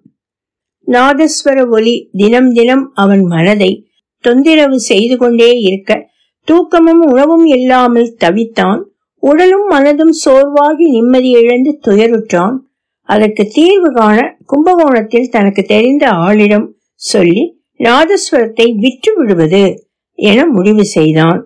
[0.87, 3.72] நாதஸ்வர ஒலி தினம் தினம் அவன் மனதை
[4.24, 5.92] தொந்திரவு செய்து கொண்டே இருக்க
[6.48, 8.81] தூக்கமும் உணவும் இல்லாமல் தவித்தான்.
[9.22, 12.57] உடலும் மனதும் சோர்வாகி நிம்மதி இழந்து துயருற்றான்.
[13.08, 17.42] அதற்கு தீர்வு காண கும்பகோணத்தில் தனக்கு தெரிந்த ஆளிடம் சொல்லி
[17.80, 19.64] நாதஸ்வரத்தை விற்று விடுவது
[20.14, 21.40] என முடிவு செய்தான்.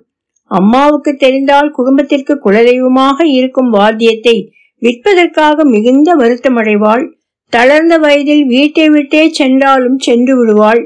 [0.51, 4.37] அம்மாவுக்கு தெரிந்தால் குடும்பத்திற்கு குலதெய்வமாக இருக்கும் வாத்தியத்தை
[4.83, 7.05] விற்பதற்காக மிகுந்த வருத்தமடைவாள்.
[7.53, 10.83] தளர்ந்த வயதில் வீட்டை விட்டே சென்றாலும் சென்று விடுவாள்.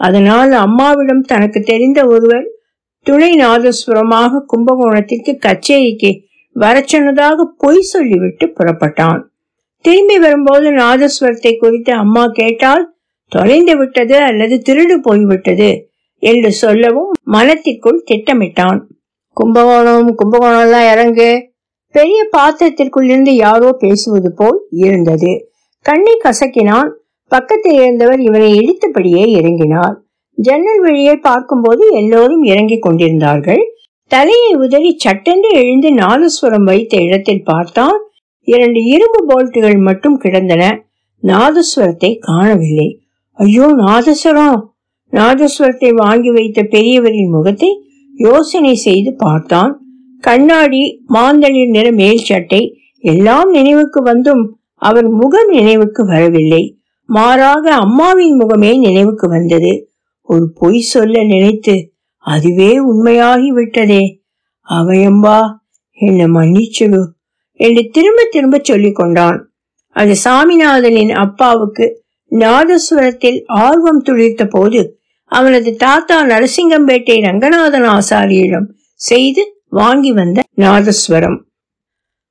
[0.00, 2.46] அதனால் அம்மாவிடம் தனக்கு தெரிந்த ஒருவர்
[3.06, 6.10] துணை நாதஸ்வரமாக கும்பகோணத்திற்கு கச்சேரிக்கு
[6.56, 9.22] வரச்சொன்னதாக பொய் சொல்லிவிட்டு புறப்பட்டான்.
[9.84, 12.94] திரும்பி வரும்போது நாதஸ்வரத்தை குறித்து அம்மா கேட்டால்
[13.28, 15.88] தொலைந்து விட்டது அல்லது திருடு போய்விட்டது?
[16.18, 18.80] என்று சொல்லவும் மனத்திற்குள் திட்டமிட்டான்.
[19.28, 21.52] கும்பகோணம் கும்பகோணம் இறங்கு.
[21.90, 25.50] பெரிய பாத்திரத்திற்குள் இருந்து யாரோ பேசுவது போல் இருந்தது.
[25.80, 26.90] கண்ணை கசக்கினான்.
[27.28, 29.94] பக்கத்தில் இருந்தவர் இவனை இழுத்தபடியே இறங்கினார்.
[30.32, 33.62] ஜன்னல் வழியை பார்க்கும்போது எல்லோரும் இறங்கிக் கொண்டிருந்தார்கள்.
[34.06, 38.08] தலையை உதறி சட்டென்று எழுந்து நாதஸ்வரம் வைத்த இடத்தில் பார்த்தான்.
[38.44, 40.62] இரண்டு இரும்பு போல்ட்டுகள் மட்டும் கிடந்தன.
[41.22, 42.88] நாதஸ்வரத்தை காணவில்லை.
[43.32, 44.58] ஐயோ நாதஸ்வரம்
[45.12, 47.70] நாதஸ்வரத்தை வாங்கி வைத்த பெரியவரின் முகத்தை
[48.14, 49.72] யோசனை செய்து பார்த்தான்.
[50.20, 52.60] கண்ணாடி மாந்தளிர் நிற மேல் சட்டை
[52.98, 56.62] எல்லாம் நினைவுக்கு வந்தும் அவர் முகம் நினைவுக்கு வரவில்லை.
[57.08, 59.72] மாறாக அம்மாவின் முகமே நினைவுக்கு வந்தது.
[60.28, 61.74] ஒரு பொய் சொல்ல நினைத்து
[62.24, 64.02] அதுவே உண்மையாகி விட்டதே
[64.68, 65.38] அவையம்பா
[65.98, 67.02] என்னை மன்னிச்சுடு.
[67.60, 69.38] என்று திரும்ப திரும்ப சொல்லிக் கொண்டான்.
[69.96, 71.86] அது சாமிநாதனின் அப்பாவுக்கு
[72.32, 74.80] நாதஸ்வரத்தில் ஆர்வம் துளிர்த்த போது
[75.32, 78.66] அவனது தாத்தா நரசிங்கம்பேட்டை ரங்கநாதன் ஆசாரியிடம்
[79.00, 81.38] செய்து வாங்கி வந்த நாதஸ்வரம்.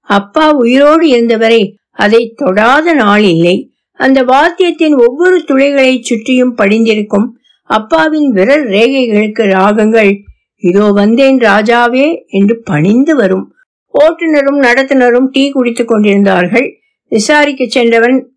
[0.09, 1.61] அப்பா உயிரோடு இருந்தவரை
[1.95, 3.55] அதை தொடாத நாள் இல்லை.
[3.99, 7.27] அந்த வாத்தியத்தின் ஒவ்வொரு துளைகளை சுற்றியும் படிந்திருக்கும்
[7.69, 10.11] அப்பாவின் விரல் ரேகைகளுக்கு ராகங்கள்
[10.63, 13.45] இதோ வந்தேன் ராஜாவே என்று பணிந்து வரும்
[13.99, 16.77] ஓட்டுநரும் நடத்துனரும் டீ குடித்துக் கொண்டிருந்தார்கள்.
[17.07, 18.31] விசாரிக்க சென்றவன்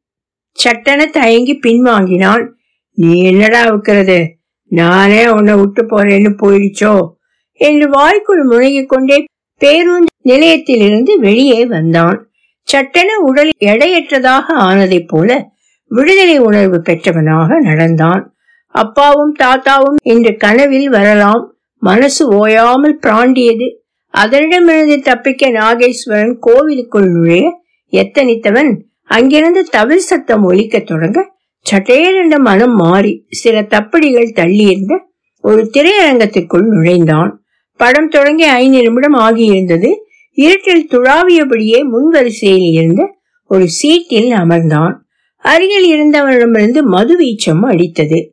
[0.52, 2.48] சட்டென தயங்கி பின்வாங்கினான்
[2.92, 4.36] நீ என்னடா வைக்கிறது
[4.68, 7.08] நானே உன்னை விட்டு போறேன்னு போயிடுச்சோ?
[7.52, 9.24] என்று வாய்க்குள் முழங்கிக் கொண்டே
[9.58, 12.30] பேருந்து நிலையத்திலிருந்து வெளியே வந்தான்.
[12.62, 15.48] சட்டென உடல் எடையற்றதாக ஆனதைப் போல
[15.88, 18.34] விடுதலை உணர்வு பெற்றவனாக நடந்தான்.
[18.66, 21.54] அப்பாவும் தாத்தாவும் இன்று கனவில் வரலாம்.
[21.76, 23.85] மனசு ஓயாமல் பிராண்டியது.
[24.24, 28.80] அதனிடமிருந்து தப்பிக்க நாகேஸ்வரன் கோவிலுக்குள் நுழைய எத்தனித்தவன்?
[29.04, 31.34] அங்கிருந்து தவில் சத்தம் ஒலிக்கத் தொடங்க
[31.70, 34.98] சட்டையரண்ட மனம் மாறி சில தப்படிகள் தள்ளியிருந்த
[35.40, 37.44] ஒரு திரையரங்கத்திற்குள் நுழைந்தான்.
[37.76, 39.94] படம் தொடங்கி ஐந்து நிமிடம் ஆகியிருந்தது.
[40.32, 44.94] இருட்டில் துழாவியபடியே முன்வரிசையில் இருந்த ஒரு சீட்டில் அமர்ந்தான்.
[45.36, 48.30] அருகில் இருந்தவனிடமிருந்து மது வீச்சம் அடித்தது.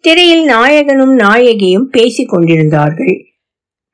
[0.00, 3.29] திரையில் நாயகனும் நாயகியும் பேசிக் கொண்டிருந்தார்கள்.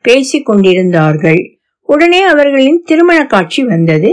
[0.07, 1.41] பேசிக் கொண்டிருந்தார்கள்
[1.89, 4.11] உடனே அவர்களின் திருமண காட்சி வந்தது.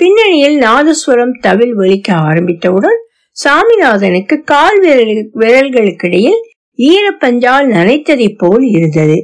[0.00, 2.98] பின்னணியில் நாதஸ்வரம் தவில் ஒலிக்க ஆரம்பித்தவுடன்
[3.36, 6.40] சாமிநாதனுக்கு கால் விரல் விரல்களுக்கிடையில்
[6.78, 9.18] ஈரப்பஞ்சால் நனைத்ததை போல் இருந்தது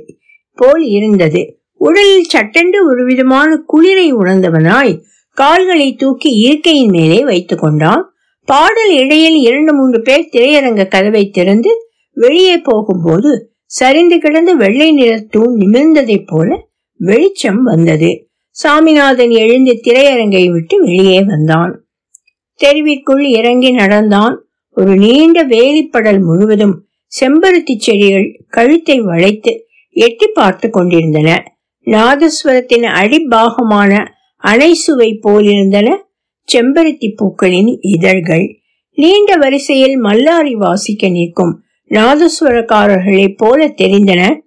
[0.59, 1.43] போல் இருந்தது.
[1.81, 4.95] உடலில் சட்டென்று ஒரு விதமான குளிரை உணர்ந்தவனாய்
[5.37, 8.03] கால்களை தூக்கி இருக்கையின் மேலே வைத்துக் கொண்டான்.
[8.49, 11.73] பாடல் இடையில் இரண்டு மூன்று பேர் திரையரங்க கதவை திறந்து
[12.17, 13.31] வெளியே போகும்போது
[13.71, 18.29] சரிந்து கிடந்த வெள்ளை நிற தூண் நிமிர்ந்ததைப் போல வெளிச்சம் வந்தது.
[18.51, 21.87] சாமிநாதன் எழுந்து திரையரங்கை விட்டு வெளியே வந்தான்.
[22.61, 24.45] தெருவிற்குள் இறங்கி நடந்தான்.
[24.71, 26.89] ஒரு நீண்ட வேலிப்படல் முழுவதும்
[27.21, 31.59] செம்பருத்தி செடிகள் கழுத்தை வளைத்து எட்டி பார்த்து கொண்டிருந்தன.
[31.87, 34.07] நாதஸ்வரத்தின் அடிப்பாகமான
[34.43, 35.97] அணைசுவை போலிருந்தன
[36.49, 38.47] செம்பருத்தி பூக்களின் இதழ்கள்.
[38.91, 44.41] நீண்ட வரிசையில் மல்லாரி வாசிக்க நிற்கும் நாதஸ்வரக்காரர்களைப் போல தெரிந்தன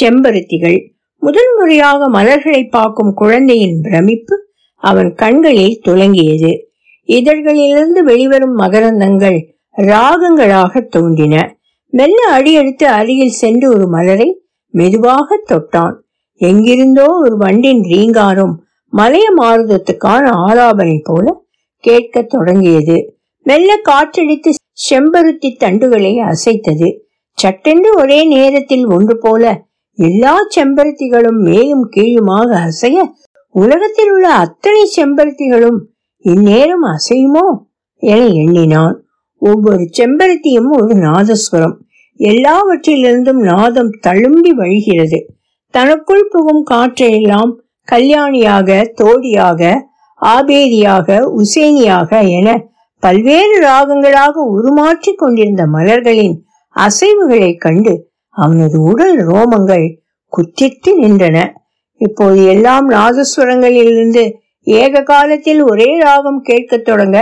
[0.00, 0.90] செம்பருத்திகள்.
[1.16, 4.36] முதல் முறையாக மலர்களை பார்க்கும் குழந்தையின் பிரமிப்பு
[4.74, 6.68] அவன் கண்களில் துலங்கியது.
[7.06, 11.58] இதழ்களிலிருந்து வெளிவரும் மகரந்தங்கள் ராகங்களாக தோன்றின.
[11.90, 15.94] மெல்ல அடியெடுத்து அருகில் சென்று ஒரு மலரை மெதுவாக தொட்டான்.
[16.34, 18.54] எங்கிருந்தோ ஒரு வண்டின் ரீங்காரும்
[18.88, 21.42] மலைய மாறுதத்துக்கான ஆலாபனை போல
[21.78, 23.15] கேட்கத் தொடங்கியது.
[23.46, 24.50] மெல்ல காற்றடித்து
[24.90, 26.88] செம்பருத்தி தண்டுகளை அசைத்தது.
[27.38, 29.44] சட்டென்று ஒரே நேரத்தில் ஒன்று போல
[29.98, 33.04] எல்லா செம்பருத்திகளும் மேயும் கீழுமாக அசைய
[33.54, 35.78] உலகத்தில் உள்ள அத்தனை செம்பருத்திகளும்
[36.24, 37.46] இந்நேரம் அசையுமோ
[38.02, 38.96] என எண்ணினான்.
[39.42, 41.76] ஒவ்வொரு செம்பருத்தியும் ஒரு நாதஸ்வரம்.
[42.20, 45.18] எல்லாவற்றிலிருந்தும் நாதம் தழும்பி வழிகிறது.
[45.74, 47.52] தனக்குள் புகும் காற்றையெல்லாம்
[47.88, 48.68] கல்யாணியாக
[49.00, 49.60] தோடியாக
[50.20, 52.48] ஆபேரியாக உசேனியாக என
[53.06, 56.36] பல்வேறு ராகங்களாக உருமாற்றி கொண்டிருந்த மலர்களின்
[56.76, 57.94] அசைவுகளை கண்டு
[58.36, 59.86] அவனது உடல் ரோமங்கள்
[60.32, 61.36] குத்திட்டு நின்றன.
[62.00, 64.24] இப்போது எல்லாம் நாதஸ்வரங்களிலிருந்து
[64.66, 67.18] ஏக காலத்தில் ஒரே ராகம் கேட்கத் தொடங்க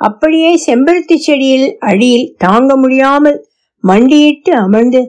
[0.00, 3.38] அப்படியே செம்பருத்தி செடியில் அடியில் தாங்க முடியாமல்
[3.84, 5.00] மண்டியிட்டு அமர்ந்து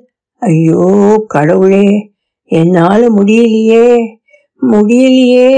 [0.41, 0.85] ஐயோ
[1.27, 1.87] கடவுளே
[2.51, 3.87] என்னால முடியலையே
[4.61, 5.49] முடியலையே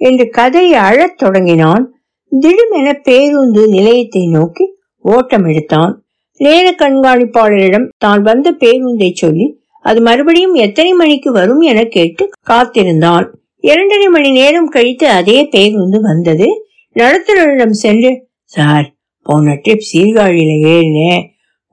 [0.00, 1.84] என்று கதை அழத் தொடங்கினான்
[2.32, 4.64] திடுமென பேருந்து நிலையத்தை நோக்கி
[5.04, 5.92] ஓட்டம் எடுத்தான்.
[6.40, 9.46] நேர கண்காணிப்பாளரிடம் தான் வந்த பேருந்தை சொல்லி
[9.84, 13.26] அது மறுபடியும் எத்தனை மணிக்கு வரும் என கேட்டு காத்திருந்தான்.
[13.64, 16.48] இரண்டரை மணி நேரம் கழித்து அதே பேருந்து வந்தது.
[16.96, 18.10] நடத்துனரிடம் சென்று
[18.52, 18.86] சார்
[19.26, 21.24] போன ட்ரிப் சீர்காழியில ஏறினேன்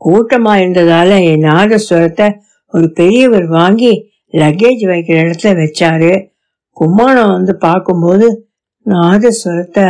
[0.01, 2.27] கூட்டமா இருந்ததால என் நாதஸ்வரத்தை
[2.73, 3.91] ஒரு பெரியவர் வாங்கி
[4.33, 6.11] லக்கேஜ் வைக்கிற இடத்துல வச்சாரு.
[6.77, 8.27] கும்மானம் வந்து பார்க்கும்போது
[8.85, 9.87] நாதஸ்வரத்தை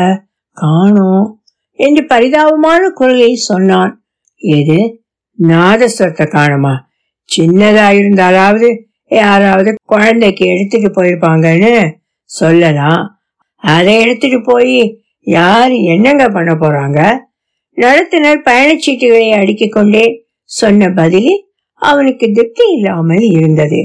[0.56, 1.41] காணோம்
[1.72, 3.94] என்று பரிதாபமான குரலில் சொன்னான்.
[4.36, 5.02] எது?
[5.39, 6.88] நாதஸ்வரத்தை காணுமா?
[7.38, 8.70] சின்னதா இருந்தாலாவது
[9.10, 11.91] யாராவது குழந்தைக்கு எடுத்துட்டு போயிருப்பாங்கன்னு
[12.24, 13.20] சொல்லலாம்.
[13.56, 17.00] அதை எடுத்துட்டு போய் யாரு என்னங்க பண்ண போறாங்க?
[17.78, 20.06] நடத்துனர் பயணச்சீட்டுகளை அடுக்கிக் கொண்டே
[20.44, 21.41] சொன்ன பதிலில்
[21.74, 23.82] அவனுக்கு திருப்தி இல்லாமல் இருந்தது.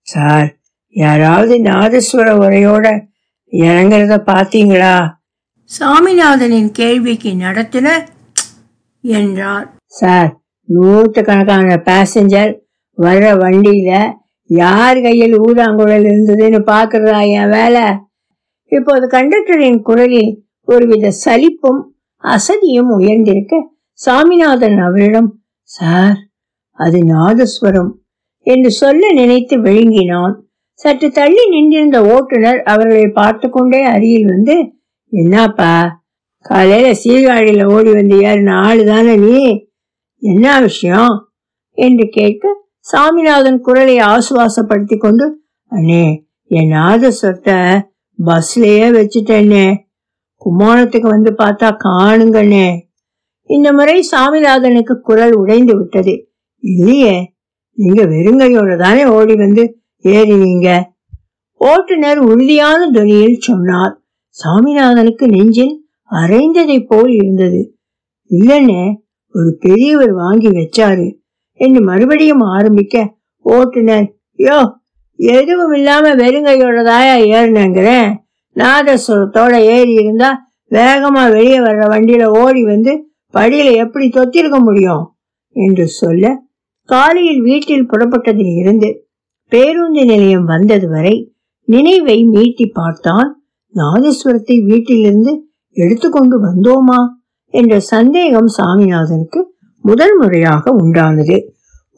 [0.00, 0.48] சார்
[0.88, 2.86] யாராவது நாதஸ்வர உரையோட
[3.52, 4.94] இறங்குறத பாத்தீங்களா
[5.70, 8.04] சாமிநாதனின் கேள்விக்கு நடத்துனர்
[9.04, 9.66] என்றார்.
[9.84, 10.30] சார்
[10.68, 12.52] நூற்றுக்கணக்கான பேசஞ்சர்
[12.98, 13.90] வர்ற வண்டியில
[14.50, 17.84] யார் கையில் ஊதாங்குழல் இருந்ததுன்னு பாக்குறதா என் வேலை?
[18.72, 20.32] இப்போது கண்டக்டரின் குரலில்
[20.68, 21.80] ஒருவித சலிப்பும்
[22.24, 23.60] அசதியும் உயர்ந்திருக்க
[23.98, 25.30] சாமிநாதன் அவரிடம்
[25.70, 26.16] சார்
[26.78, 27.92] அது நாதஸ்வரம்
[28.46, 30.34] என்று சொல்ல நினைத்து விழுங்கினான்.
[30.80, 34.56] சற்று தள்ளி நின்றிருந்த ஓட்டுநர் அவர்களை பார்த்து கொண்டே அருகில் வந்து
[35.08, 36.02] என்னப்பா?
[36.40, 39.66] காலையில சீர்காழியில ஓடி வந்து ஏறின ஆளு தானே நீ?
[40.18, 41.32] என்ன விஷயம்?
[41.72, 45.40] என்று கேட்க சாமிநாதன் குரலை ஆசுவாசப்படுத்தி கொண்டு
[45.70, 47.80] அண்ணே என் நாதஸ்வரத்தை
[48.24, 49.86] பஸ்லயே வச்சுட்டேன்னே
[50.36, 52.80] குமாரத்துக்கு வந்து பார்த்தா காணுங்கண்ணே.
[53.44, 56.32] இந்த முறை சாமிநாதனுக்கு குரல் உடைந்து விட்டது.
[56.58, 57.34] இல்லையே
[57.72, 60.82] நீங்க வெறுங்கையோட தானே ஓடி வந்து ஏறினீங்க?
[61.52, 64.02] ஓட்டுநர் உறுதியான துணியில் சொன்னார்.
[64.44, 65.74] சாமிநாதனுக்கு நெஞ்சில்
[66.10, 67.78] அரைந்ததை போல் இருந்தது.
[68.30, 68.94] இல்லைன்னே
[69.34, 71.06] ஒரு பெரியவர் வாங்கி வச்சாரு.
[71.54, 72.96] என்று மறுபடியும் ஆரம்பிக்க
[73.40, 74.06] ஓட்டுநர்
[74.38, 74.58] யோ
[75.16, 78.10] எதுவும் இல்லாம வெறுங்கையோட தாயா ஏறினங்கிறேன்
[78.56, 82.92] நாதஸ்வரத்தோட ஏறி இருந்தா வேகமா வெளியே வர்ற வண்டியில ஓடி வந்து
[83.34, 85.04] படியில எப்படி தொத்திருக்க முடியும்?
[85.56, 86.24] என்று சொல்ல
[86.88, 88.88] காலையில் வீட்டில் புறப்பட்டதில் இருந்து
[89.52, 91.14] பேருந்து நிலையம் வந்தது வரை
[91.68, 93.37] நினைவை மீட்டி பார்த்தான்
[93.80, 95.32] நாதஸ்வரத்தை வீட்டிலிருந்து
[95.76, 97.00] எடுத்துக்கொண்டு வந்தோமா
[97.54, 99.40] என்ற சந்தேகம் சாமிநாதனுக்கு
[99.84, 101.36] முதல் முறையாக உண்டானது.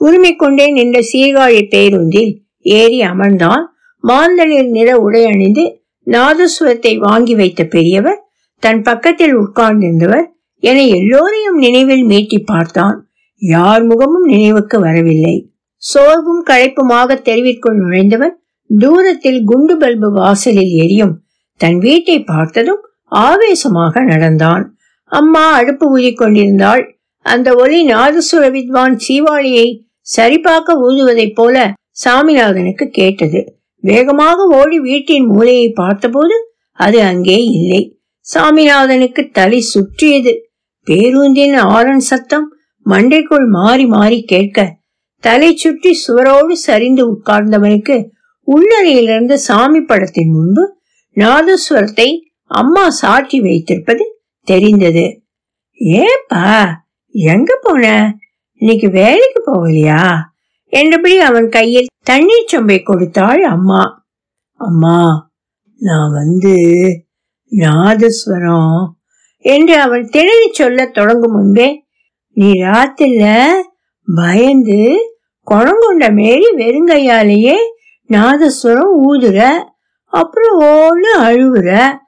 [0.00, 2.30] உரிமை கொண்டே நின்ற சீர்காழி பேருந்தில்
[2.74, 3.64] ஏறி அமர்ந்தான்
[4.04, 5.64] மாந்தளிர் நிற உடை அணிந்து
[6.06, 8.20] நாதஸ்வரத்தை வாங்கி வைத்த பெரியவர்
[8.62, 10.26] தன் பக்கத்தில் உட்கார்ந்திருந்தவர்
[10.62, 12.96] என எல்லோரையும் நினைவில் மீட்டி பார்த்தான்.
[13.42, 15.34] யார் முகமும் நினைவுக்கு வரவில்லை.
[15.82, 18.34] சோர்வும் களைப்புமாக தெருவிற்குள் நுழைந்தவர்
[18.70, 21.14] தூரத்தில் குண்டு பல்பு வாசலில் எரியும்
[21.60, 22.82] தன் வீட்டை பார்த்ததும்
[23.22, 24.64] ஆவேசமாக நடந்தான்.
[25.12, 26.82] அம்மா அடுப்பு ஊதிக் கொண்டிருந்தாள்.
[27.26, 29.66] அந்த ஒலி நாதசுர வித்வான் சீவாளியை
[30.06, 31.56] சரிபார்க்க ஊதுவதைப் போல
[32.04, 33.40] சாமிநாதனுக்கு கேட்டது.
[33.84, 36.36] வேகமாக ஓடி வீட்டின் மூலையை பார்த்தபோது
[36.78, 37.82] அது அங்கே இல்லை.
[38.26, 40.32] சாமிநாதனுக்கு தலை சுற்றியது.
[40.86, 42.46] பேருந்தின் ஆரன் சத்தம்
[42.86, 44.58] மண்டைக்குள் மாறி மாறி கேட்க
[45.24, 47.96] தலை சுற்றி சுவரோடு சரிந்து உட்கார்ந்தவனுக்கு
[48.48, 50.62] உள்ளறையிலிருந்து சாமி படத்தின் முன்பு
[51.20, 52.08] நாதஸ்வரத்தை
[52.50, 54.04] அம்மா சாட்சி வைத்திருப்பது
[54.46, 55.04] தெரிந்தது.
[55.74, 56.44] ஏப்பா
[57.10, 58.14] எங்க போன?
[58.54, 60.04] இன்னைக்கு வேலைக்கு போகலையா?
[60.72, 64.04] என்றபடி அவன் கையில் தண்ணீர் சொம்பை கொடுத்தாள் அம்மா.
[64.54, 65.30] அம்மா
[65.80, 66.56] நான் வந்து
[67.50, 68.86] நாதஸ்வரம்
[69.44, 71.68] என்று அவன் திணறி சொல்ல தொடங்கும் முன்பே
[72.32, 73.52] நீ ராத்திரில
[74.14, 74.80] பயந்து
[75.46, 77.56] குணங்குண்ட மேரி வெறுங்கையாலேயே
[78.08, 79.38] நாதஸ்வரம் ஊதுற.
[80.10, 81.98] அப்புறம் ஓன்னு அழுவுற.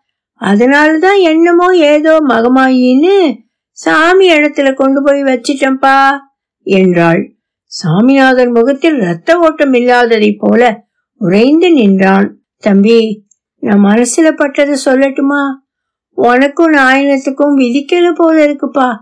[0.40, 3.36] அதனாலதான் என்னமோ ஏதோ மகமாயின்னு
[3.70, 6.18] சாமி இடத்துல கொண்டு போய் வச்சிட்டம்பா
[6.62, 7.36] என்றாள்.
[7.64, 10.84] சாமிநாதன் முகத்தில் ரத்த ஓட்டம் இல்லாததைப் போல
[11.16, 12.38] உறைந்து நின்றான்.
[12.58, 13.24] தம்பி
[13.58, 15.42] நான் மனசுல பட்டதை சொல்லட்டுமா?
[16.10, 18.96] உனக்கும் நாயனத்துக்கும் விதிக்கல போல இருக்குப்பா.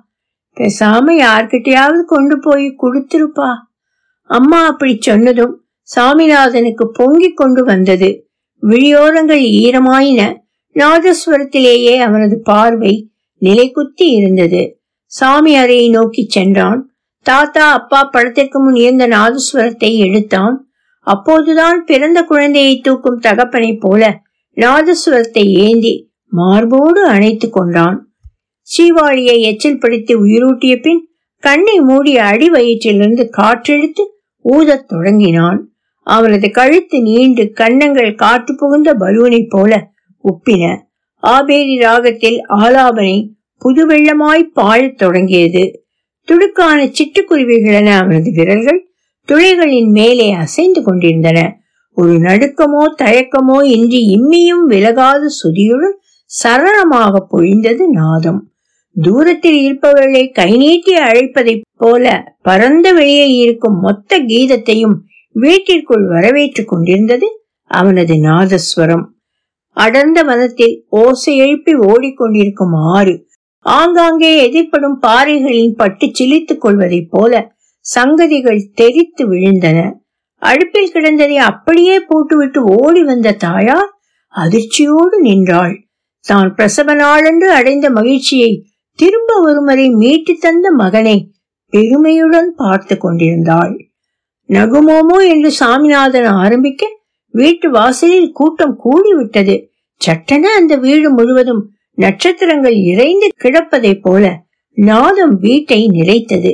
[0.57, 3.51] பேசாம யார்கிட்டயாவது கொண்டு போய் கொடுத்துருப்பா.
[4.23, 5.65] அம்மா அப்படி சொன்னதும்
[5.97, 8.30] சாமிநாதனுக்கு பொங்கிக் கொண்டு வந்தது.
[8.63, 10.37] விழியோரங்கள் ஈரமாயின.
[10.75, 14.81] நாதஸ்வரத்திலேயே அவனது பார்வை நிலைக்குத்தி இருந்தது.
[15.05, 16.91] சாமி அறையை நோக்கி சென்றான்.
[17.23, 20.71] தாத்தா அப்பா படத்திற்கு முன் இருந்த நாதஸ்வரத்தை எடுத்தான்.
[21.01, 24.21] அப்போதுதான் பிறந்த குழந்தையை தூக்கும் தகப்பனைப் போல
[24.57, 28.09] நாதஸ்வரத்தை ஏந்தி மார்போடு அணைத்து கொண்டான்.
[28.79, 34.05] சீவாழியை எச்சில் பிடித்து உயிரூட்டிய பின் கண்ணை மூடி அடி வயிற்றிலிருந்து காற்றெடுத்து
[34.43, 35.70] ஊதத் தொடங்கினான்.
[36.07, 39.73] அவனது கழுத்து நீண்டு கன்னங்கள் காற்று புகுந்த பலூனை போல
[40.25, 40.65] உப்பின
[41.23, 43.15] ஆபேரி ராகத்தில் ஆலாபனை
[43.63, 45.65] புது வெள்ளமாய் பாழத் தொடங்கியது.
[46.29, 48.81] துடுக்கான சிட்டுக்குருவிகளென அவனது விரல்கள்
[49.29, 51.39] துளைகளின் மேலே அசைந்து கொண்டிருந்தன.
[51.97, 55.97] ஒரு நடுக்கமோ தயக்கமோ இன்றி இம்மியும் விலகாத சுதியுடன்
[56.31, 58.41] சரளமாக பொழிந்தது நாதம்.
[58.97, 64.97] தூரத்தில் இருப்பவர்களை கை நீட்டி அழைப்பதைப் போல பரந்த வெளியில் இருக்கும் மொத்த கீதத்தையும்
[65.43, 67.29] வீட்டிற்குள் வரவேற்றுக் கொண்டிருந்தது
[67.71, 69.05] அவனது நாதஸ்வரம்.
[69.77, 73.15] அடர்ந்த வனத்தில் ஓசை எழுப்பி ஓடிக்கொண்டிருக்கும் ஆறு
[73.67, 77.33] ஆங்காங்கே எதிர்ப்படும் பாறைகளின் பட்டு சிலித்துக் கொள்வதைப் போல
[77.87, 79.79] சங்கதிகள் தெரித்து விழுந்தன.
[80.43, 83.91] அடுப்பில் கிடந்ததை அப்படியே போட்டுவிட்டு ஓடி வந்த தாயார்
[84.35, 85.75] அதிர்ச்சியோடு நின்றாள்.
[86.25, 88.53] தான் பிரசவ நாளன்று அடைந்த மகிழ்ச்சியை
[88.99, 91.17] திரும்ப ஒருமுறை மீட்டு தந்த மகனை
[91.73, 93.75] பெருமையுடன் பார்த்து கொண்டிருந்தாள்.
[94.55, 96.87] நகுமோமோ என்று சாமிநாதன் ஆரம்பிக்க
[97.31, 99.67] வீட்டு வாசலில் கூட்டம் கூடிவிட்டது.
[99.97, 106.53] சட்டென அந்த வீடு முழுவதும் நட்சத்திரங்கள் இறைந்து கிடப்பதை போல நாதம் வீட்டை நிறைத்தது.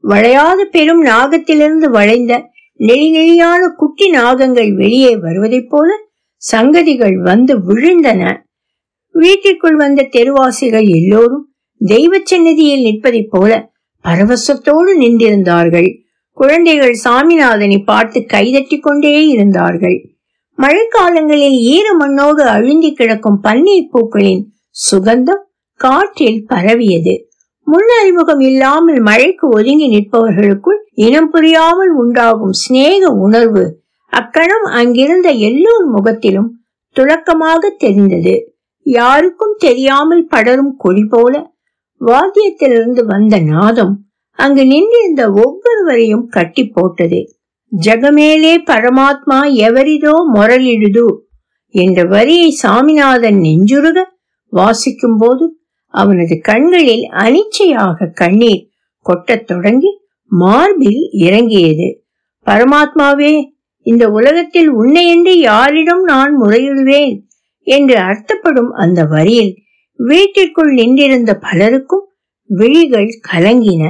[0.00, 5.88] வளையாத பெரும் நாகத்திலிருந்து வளைந்த நெளிநெளியான குட்டி நாகங்கள் வெளியே வருவதைப் போல
[6.52, 8.36] சங்கதிகள் வந்து விழுந்தன.
[9.10, 13.70] வீட்டிற்குள் வந்த தெருவாசிகள் எல்லோரும் தெய்வ சன்னதியில் நிற்பதைப் போல
[14.04, 16.05] பரவசத்தோடு நின்றிருந்தார்கள்.
[16.36, 19.98] குழந்தைகள் சாமிநாதனை பார்த்து கைதட்டி கொண்டே இருந்தார்கள்.
[20.58, 24.42] மழைக்காலங்களில் ஈர மண்ணோடு அழுந்தி கிடக்கும் பன்னீர் பூக்களின்
[24.76, 25.44] சுகந்தம்
[25.80, 27.14] காற்றில் பரவியது.
[27.66, 33.64] முன் அறிமுகம் இல்லாமல் மழைக்கு ஒதுங்கி நிற்பவர்களுக்குள் இனம் புரியாமல் உண்டாகும் சிநேக உணர்வு
[34.12, 36.50] அக்கணம் அங்கிருந்த எல்லோர் முகத்திலும்
[36.96, 38.34] துளக்கமாக தெரிந்தது.
[38.86, 41.34] யாருக்கும் தெரியாமல் படரும் கொடி போல
[42.00, 43.94] வாத்தியத்திலிருந்து வந்த நாதம்
[44.36, 47.20] அங்கு நின்றிருந்த ஒவ்வொருவரையும் கட்டி போட்டது.
[47.72, 51.06] ஜகமேலே பரமாத்மா எவரிதோ முரலிடுது
[51.74, 53.98] என்ற வரியை சாமிநாதன் நெஞ்சுருக
[54.52, 58.66] வாசிக்கும் போது அவனது கண்களில் அனிச்சையாக கண்ணீர்
[59.06, 59.90] கொட்டத் தொடங்கி
[60.26, 61.88] மார்பில் இறங்கியது.
[62.46, 63.34] பரமாத்மாவே
[63.86, 67.14] இந்த உலகத்தில் உன்னையன்றி யாரிடம் நான் முறையிடுவேன்
[67.66, 69.52] என்று அர்த்தப்படும் அந்த வரியில்
[69.98, 72.06] வீட்டிற்குள் நின்றிருந்த பலருக்கும்
[72.50, 73.84] விழிகள் கலங்கின.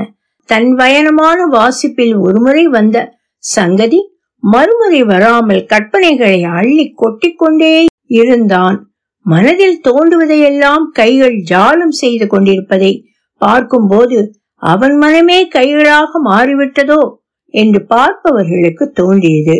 [0.46, 8.90] தன் பயணமான வாசிப்பில் ஒருமுறை வந்த சங்கதி மறுமுறை வராமல் கற்பனைகளை அள்ளி கொட்டிக்கொண்டே இருந்தான்.
[9.20, 17.14] மனதில் தோன்றுவதையெல்லாம் கைகள் ஜாலம் செய்து கொண்டிருப்பதை பார்க்கும்போது அவன் மனமே கைகளாக மாறிவிட்டதோ?
[17.50, 19.56] என்று பார்ப்பவர்களுக்கு தோன்றியது.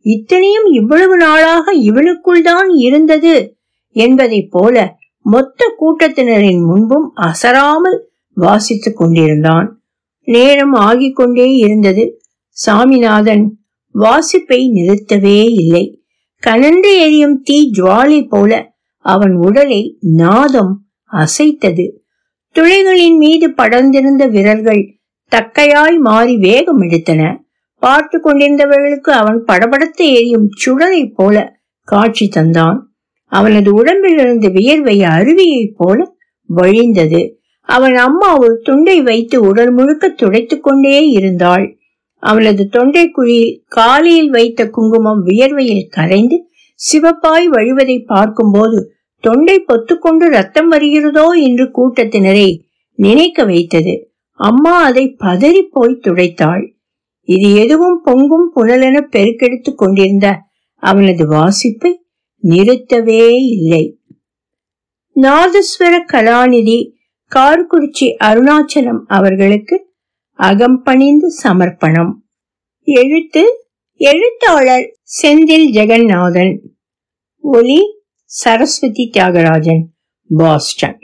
[0.00, 3.34] இத்தனையும் இவ்வளவு நாளாக இவனுக்குள் தான் இருந்தது
[3.96, 7.98] என்பதைப் போல மொத்த கூட்டத்தினரின் முன்பும் அசராமல்
[8.36, 9.81] வாசித்துக் கொண்டிருந்தான்.
[10.22, 12.22] நேரம் ஆகிக்கொண்டே இருந்தது.
[12.66, 13.56] சாமிநாதன்
[13.94, 16.04] வாசிப்பை நிறுத்தவே இல்லை.
[16.46, 21.90] கனன்று எரியும் தீ ஜுவாலை போல அவன் உடலை நாதம் அசைத்தது.
[22.54, 24.98] துளைகளின் மீது படர்ந்திருந்த விரல்கள்
[25.36, 27.36] தக்கையாய் மாறி வேகம் எடுத்தன.
[27.78, 32.78] பார்த்து கொண்டிருந்தவர்களுக்கு அவன் படபடத்து எரியும் சுடரை போல காட்சி தந்தான்.
[33.26, 37.41] அவனது உடம்பிலிருந்து வியர்வை அருவியைப் போல வழிந்தது.
[37.62, 41.76] அவன் அம்மா ஒரு துண்டை வைத்து உடல் முழுக்க துடைத்துக் கொண்டே இருந்தாள்.
[42.18, 46.46] அவனது தொண்டை குழியில் காலில் வைத்த குங்குமம் வியர்வையில் கரைந்து
[46.92, 51.28] சிவப்பாய் வழிவதை பார்க்கும்போது தொண்டை பொத்துக்கொண்டு ரத்தம் வருகிறதோ?
[51.28, 52.60] என்று கூட்டத்தினரை
[52.94, 54.12] நினைக்க வைத்தது.
[54.32, 56.72] அம்மா அதை பதறி போய் துடைத்தாள்.
[57.20, 60.38] இது எதுவும் பொங்கும் புனலென பெருக்கெடுத்துக் கொண்டிருந்த
[60.76, 61.92] அவனது வாசிப்பை
[62.42, 63.98] நிறுத்தவே இல்லை.
[65.14, 66.92] நாதஸ்வர கலாநிதி
[67.34, 69.76] கார்குறிச்சி அருணாச்சலம் அவர்களுக்கு
[70.38, 72.12] அகம்பணிந்து சமர்ப்பணம்.
[72.84, 73.42] எழுத்து
[73.96, 74.86] எழுத்தாளர்
[75.22, 76.58] செந்தில் ஜெகநாதன்.
[77.38, 77.80] ஒலி
[78.24, 79.82] சரஸ்வதி தியாகராஜன்
[80.36, 81.00] பாஸ்டன்.